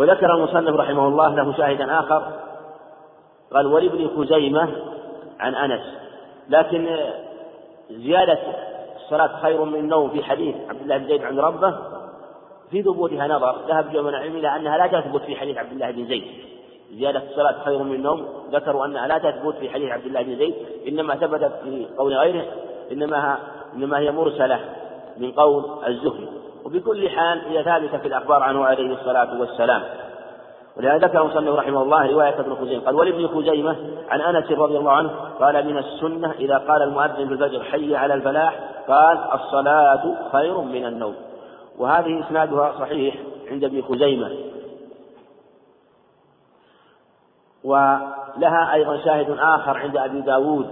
وذكر 0.00 0.34
المصنف 0.34 0.76
رحمه 0.76 1.08
الله 1.08 1.34
له 1.34 1.52
شاهدا 1.56 2.00
آخر 2.00 2.32
قال 3.52 3.66
ولابن 3.66 4.10
خزيمة 4.16 4.68
عن 5.40 5.54
أنس. 5.54 5.82
لكن 6.48 6.96
زيادة 7.90 8.38
الصلاة 8.96 9.40
خير 9.42 9.64
من 9.64 9.74
النوم 9.74 10.10
في 10.10 10.22
حديث 10.22 10.56
عبد 10.68 10.80
الله 10.80 10.98
بن 10.98 11.06
زيد 11.06 11.24
عن 11.24 11.38
ربه 11.38 11.78
في 12.70 12.82
ثبوتها 12.82 13.28
نظر. 13.28 13.56
ذهب 13.68 13.92
جو 13.92 14.02
من 14.02 14.08
العلم 14.08 14.36
إلى 14.36 14.56
أنها 14.56 14.78
لا 14.78 15.00
تثبت 15.00 15.22
في 15.22 15.36
حديث 15.36 15.58
عبد 15.58 15.72
الله 15.72 15.90
بن 15.90 16.06
زيد. 16.06 16.24
زيادة 16.92 17.22
الصلاة 17.30 17.64
خير 17.64 17.78
من 17.78 17.94
النوم. 17.94 18.26
ذكروا 18.52 18.84
أنها 18.86 19.06
لا 19.06 19.18
تثبت 19.18 19.54
في 19.54 19.70
حديث 19.70 19.90
عبد 19.90 20.06
الله 20.06 20.22
بن 20.22 20.36
زيد. 20.36 20.54
إنما 20.88 21.14
ثبتت 21.14 21.52
في 21.64 21.86
قول 21.98 22.14
غيره. 22.14 22.44
إنما 22.92 23.38
إنما 23.74 23.98
هي 23.98 24.10
مرسلة 24.10 24.60
من 25.16 25.32
قول 25.32 25.64
الزهري. 25.86 26.28
وبكل 26.70 27.08
حال 27.08 27.40
هي 27.48 27.64
ثابتة 27.64 27.98
في 27.98 28.08
الأخبار 28.08 28.42
عنه 28.42 28.64
عليه 28.64 28.94
الصلاة 28.94 29.40
والسلام. 29.40 29.82
ولهذا 30.76 31.06
ذكر 31.06 31.24
مصنف 31.24 31.54
رحمه 31.54 31.82
الله 31.82 32.10
رواية 32.10 32.40
ابن 32.40 32.54
خزيمة 32.54 32.84
قال 32.84 32.94
ولابن 32.94 33.28
خزيمة 33.28 33.76
عن 34.08 34.20
أنس 34.20 34.50
رضي 34.50 34.76
الله 34.78 34.92
عنه 34.92 35.10
قال 35.40 35.66
من 35.66 35.78
السنة 35.78 36.32
إذا 36.32 36.58
قال 36.58 36.82
المؤذن 36.82 37.26
في 37.26 37.32
الفجر 37.32 37.62
حي 37.62 37.96
على 37.96 38.14
الفلاح 38.14 38.60
قال 38.88 39.18
الصلاة 39.34 40.30
خير 40.32 40.60
من 40.60 40.86
النوم 40.86 41.14
وهذه 41.78 42.24
إسنادها 42.26 42.72
صحيح 42.78 43.14
عند 43.50 43.64
ابن 43.64 43.82
خزيمة. 43.82 44.30
ولها 47.64 48.74
أيضا 48.74 48.96
شاهد 48.96 49.36
آخر 49.38 49.78
عند 49.78 49.96
أبي 49.96 50.20
داود. 50.20 50.66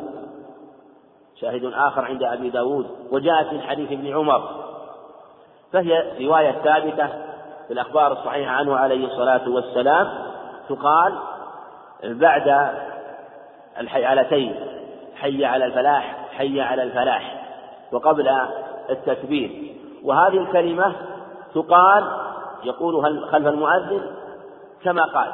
شاهد 1.40 1.64
آخر 1.64 2.04
عند 2.04 2.22
أبي 2.22 2.50
داود. 2.50 2.86
وجاءت 3.10 3.52
من 3.52 3.60
حديث 3.60 3.92
ابن 3.92 4.14
عمر. 4.14 4.67
فهي 5.72 6.26
رواية 6.26 6.52
ثابتة 6.52 7.06
في 7.66 7.72
الأخبار 7.72 8.12
الصحيحة 8.12 8.50
عنه 8.50 8.76
عليه 8.76 9.06
الصلاة 9.06 9.48
والسلام 9.48 10.08
تقال 10.68 11.14
بعد 12.04 12.72
الحيالتين 13.80 14.54
حي 15.16 15.44
على 15.44 15.64
الفلاح 15.64 16.28
حي 16.36 16.60
على 16.60 16.82
الفلاح 16.82 17.48
وقبل 17.92 18.28
التكبير. 18.90 19.74
وهذه 20.04 20.38
الكلمة 20.38 20.94
تقال 21.54 22.04
يقولها 22.64 23.26
خلف 23.26 23.46
المؤذن 23.46 24.00
كما 24.84 25.02
قال 25.02 25.32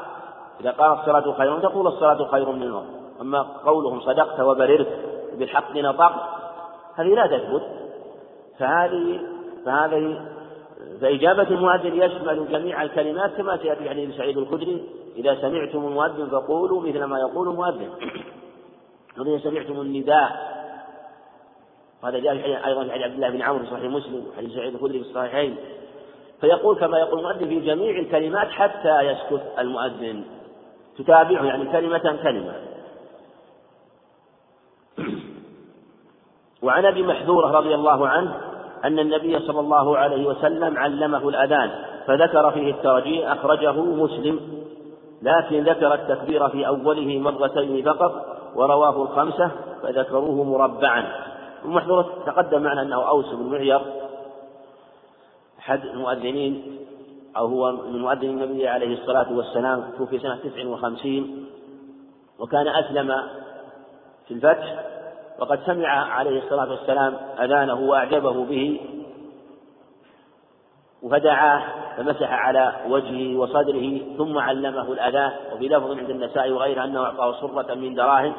إذا 0.60 0.70
قال 0.70 0.98
الصلاة 0.98 1.32
خير 1.32 1.60
تقول 1.60 1.86
الصلاة 1.86 2.30
خير 2.30 2.50
من 2.50 2.62
النوم 2.62 2.86
أما 3.20 3.42
قولهم 3.42 4.00
صدقت 4.00 4.40
وبررت 4.40 4.88
بالحق 5.38 5.76
نطقت 5.76 6.20
هذه 6.96 7.14
لا 7.14 7.26
تثبت. 7.26 7.62
فهذه 8.58 9.20
فهذه 9.64 10.26
فإجابة 11.00 11.42
المؤذن 11.42 12.02
يشمل 12.02 12.48
جميع 12.50 12.82
الكلمات 12.82 13.34
كما 13.34 13.56
سيأتي 13.56 13.90
حديث 13.90 14.16
سعيد 14.16 14.38
الخدري 14.38 14.84
إذا 15.16 15.34
سمعتم 15.40 15.86
المؤذن 15.86 16.28
فقولوا 16.28 16.80
مثل 16.80 17.04
ما 17.04 17.18
يقول 17.18 17.48
المؤذن. 17.48 17.90
وإذا 19.18 19.38
سمعتم 19.38 19.80
النداء. 19.80 20.54
وهذا 22.02 22.18
جاء 22.18 22.32
أيضا 22.66 22.84
في 22.84 23.04
عبد 23.04 23.14
الله 23.14 23.30
بن 23.30 23.42
عمرو 23.42 23.64
في 23.64 23.70
صحيح 23.70 23.84
مسلم 23.84 24.26
وحديث 24.32 24.52
سعيد 24.52 24.74
الخدري 24.74 25.04
في 25.04 25.08
الصحيحين. 25.08 25.56
فيقول 26.40 26.78
كما 26.78 26.98
يقول 26.98 27.18
المؤذن 27.18 27.48
في 27.48 27.60
جميع 27.60 27.98
الكلمات 27.98 28.48
حتى 28.48 29.00
يسكت 29.00 29.42
المؤذن. 29.58 30.24
تتابعه 30.98 31.44
يعني 31.44 31.72
كلمة 31.72 32.18
كلمة. 32.22 32.54
وعن 36.62 36.84
أبي 36.84 37.02
محذورة 37.02 37.46
رضي 37.46 37.74
الله 37.74 38.08
عنه 38.08 38.53
أن 38.84 38.98
النبي 38.98 39.38
صلى 39.38 39.60
الله 39.60 39.98
عليه 39.98 40.26
وسلم 40.26 40.78
علمه 40.78 41.28
الأذان 41.28 41.70
فذكر 42.06 42.50
فيه 42.50 42.70
الترجيع 42.70 43.32
أخرجه 43.32 43.72
مسلم. 43.72 44.40
لكن 45.22 45.64
ذكر 45.64 45.94
التكبير 45.94 46.48
في 46.48 46.66
أوله 46.66 47.18
مرتين 47.18 47.84
فقط 47.84 48.26
ورواه 48.54 49.02
الخمسة 49.02 49.50
فذكروه 49.82 50.44
مربعا. 50.44 51.04
ومحذورة 51.64 52.10
تقدم 52.26 52.62
معنا 52.62 52.82
أنه 52.82 53.08
أوس 53.08 53.34
بن 53.34 53.50
معير 53.50 53.80
أحد 55.58 55.84
المؤذنين 55.84 56.78
أو 57.36 57.46
هو 57.46 57.72
من 57.72 58.00
مؤذن 58.02 58.28
النبي 58.28 58.68
عليه 58.68 58.94
الصلاة 58.94 59.32
والسلام 59.32 59.84
توفي 59.98 60.18
تسع 60.18 60.66
وخمسين 60.66 61.46
وكان 62.38 62.68
أسلم 62.68 63.22
في 64.28 64.34
الفتح. 64.34 64.93
وقد 65.38 65.60
سمع 65.66 65.88
عليه 65.88 66.38
الصلاة 66.38 66.70
والسلام 66.70 67.16
أذانه 67.40 67.80
وأعجبه 67.80 68.44
به 68.44 68.80
فدعاه 71.10 71.62
فمسح 71.96 72.32
على 72.32 72.72
وجهه 72.88 73.38
وصدره 73.38 74.16
ثم 74.18 74.38
علمه 74.38 74.92
الأذان 74.92 75.32
وفي 75.52 75.68
لفظ 75.68 75.98
عند 75.98 76.10
النساء 76.10 76.50
وغيره 76.50 76.84
أنه 76.84 77.04
أعطاه 77.04 77.32
صرة 77.32 77.74
من 77.74 77.94
دراهم 77.94 78.32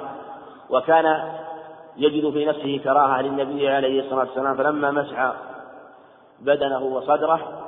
وكان 0.69 1.33
يجد 1.97 2.29
في 2.33 2.45
نفسه 2.45 2.81
كراهة 2.83 3.21
للنبي 3.21 3.69
عليه 3.69 4.01
الصلاة 4.01 4.19
والسلام 4.19 4.57
فلما 4.57 4.91
مسح 4.91 5.33
بدنه 6.39 6.83
وصدره 6.83 7.61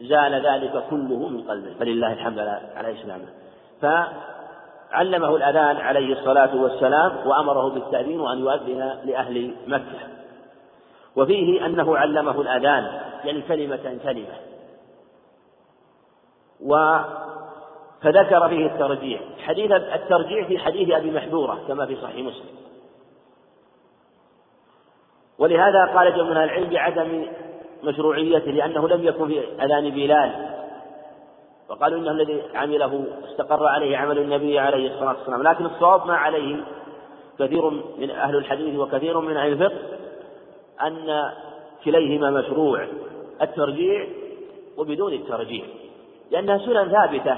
زال 0.00 0.46
ذلك 0.46 0.84
كله 0.90 1.28
من 1.28 1.42
قلبه. 1.48 1.74
فلله 1.80 2.12
الحمد 2.12 2.38
على 2.76 3.00
إسلامه. 3.00 3.26
علمه 4.92 5.36
الأذان 5.36 5.76
عليه 5.76 6.12
الصلاة 6.12 6.56
والسلام 6.56 7.26
وأمره 7.26 7.68
بالتأذين 7.68 8.20
وأن 8.20 8.38
يؤذن 8.38 8.98
لأهل 9.04 9.54
مكة. 9.66 9.98
وفيه 11.16 11.66
أنه 11.66 11.96
علمه 11.96 12.40
الأذان 12.40 13.00
يعني 13.24 13.42
كلمة 13.42 13.98
كلمة. 14.04 14.34
و 16.60 16.98
فذكر 18.02 18.48
فيه 18.48 18.66
الترجيع 18.66 19.20
حديث 19.46 19.72
الترجيع 19.72 20.44
في 20.44 20.58
حديث 20.58 20.90
أبي 20.90 21.10
محذورة 21.10 21.58
كما 21.68 21.86
في 21.86 21.96
صحيح 21.96 22.26
مسلم. 22.26 22.58
ولهذا 25.38 25.84
قال 25.84 26.16
جمع 26.16 26.44
العلم 26.44 26.70
بعدم 26.70 27.26
مشروعيته 27.84 28.50
لأنه 28.50 28.88
لم 28.88 29.04
يكن 29.04 29.28
في 29.28 29.64
أذان 29.64 29.90
بلال. 29.90 30.57
وقالوا 31.70 31.98
إنه 31.98 32.10
الذي 32.10 32.42
عمله 32.54 33.04
استقر 33.30 33.66
عليه 33.66 33.96
عمل 33.96 34.18
النبي 34.18 34.58
عليه 34.58 34.94
الصلاة 34.94 35.16
والسلام. 35.18 35.42
لكن 35.42 35.66
الصواب 35.66 36.06
ما 36.06 36.16
عليه 36.16 36.56
كثير 37.38 37.70
من 37.98 38.10
أهل 38.10 38.36
الحديث 38.36 38.78
وكثير 38.78 39.20
من 39.20 39.36
أهل 39.36 39.52
الفقه 39.52 39.78
أن 40.86 41.30
كليهما 41.84 42.30
مشروع 42.30 42.86
الترجيع 43.42 44.06
وبدون 44.78 45.12
الترجيع. 45.12 45.64
لأنها 46.30 46.58
سنن 46.58 46.88
ثابتة. 46.88 47.36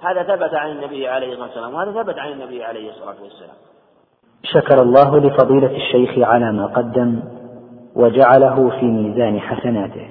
هذا 0.00 0.22
ثبت 0.22 0.54
عن 0.54 0.70
النبي 0.70 1.08
عليه 1.08 1.32
الصلاة 1.32 1.46
والسلام 1.46 1.74
وهذا 1.74 2.02
ثبت 2.02 2.18
عن 2.18 2.32
النبي 2.32 2.64
عليه 2.64 2.90
الصلاة 2.90 3.16
والسلام. 3.22 3.56
شكر 4.44 4.82
الله 4.82 5.18
لفضيلة 5.18 5.76
الشيخ 5.76 6.28
على 6.28 6.52
ما 6.52 6.66
قدم 6.66 7.22
وجعله 7.96 8.70
في 8.80 8.86
ميزان 8.86 9.40
حسناته. 9.40 10.10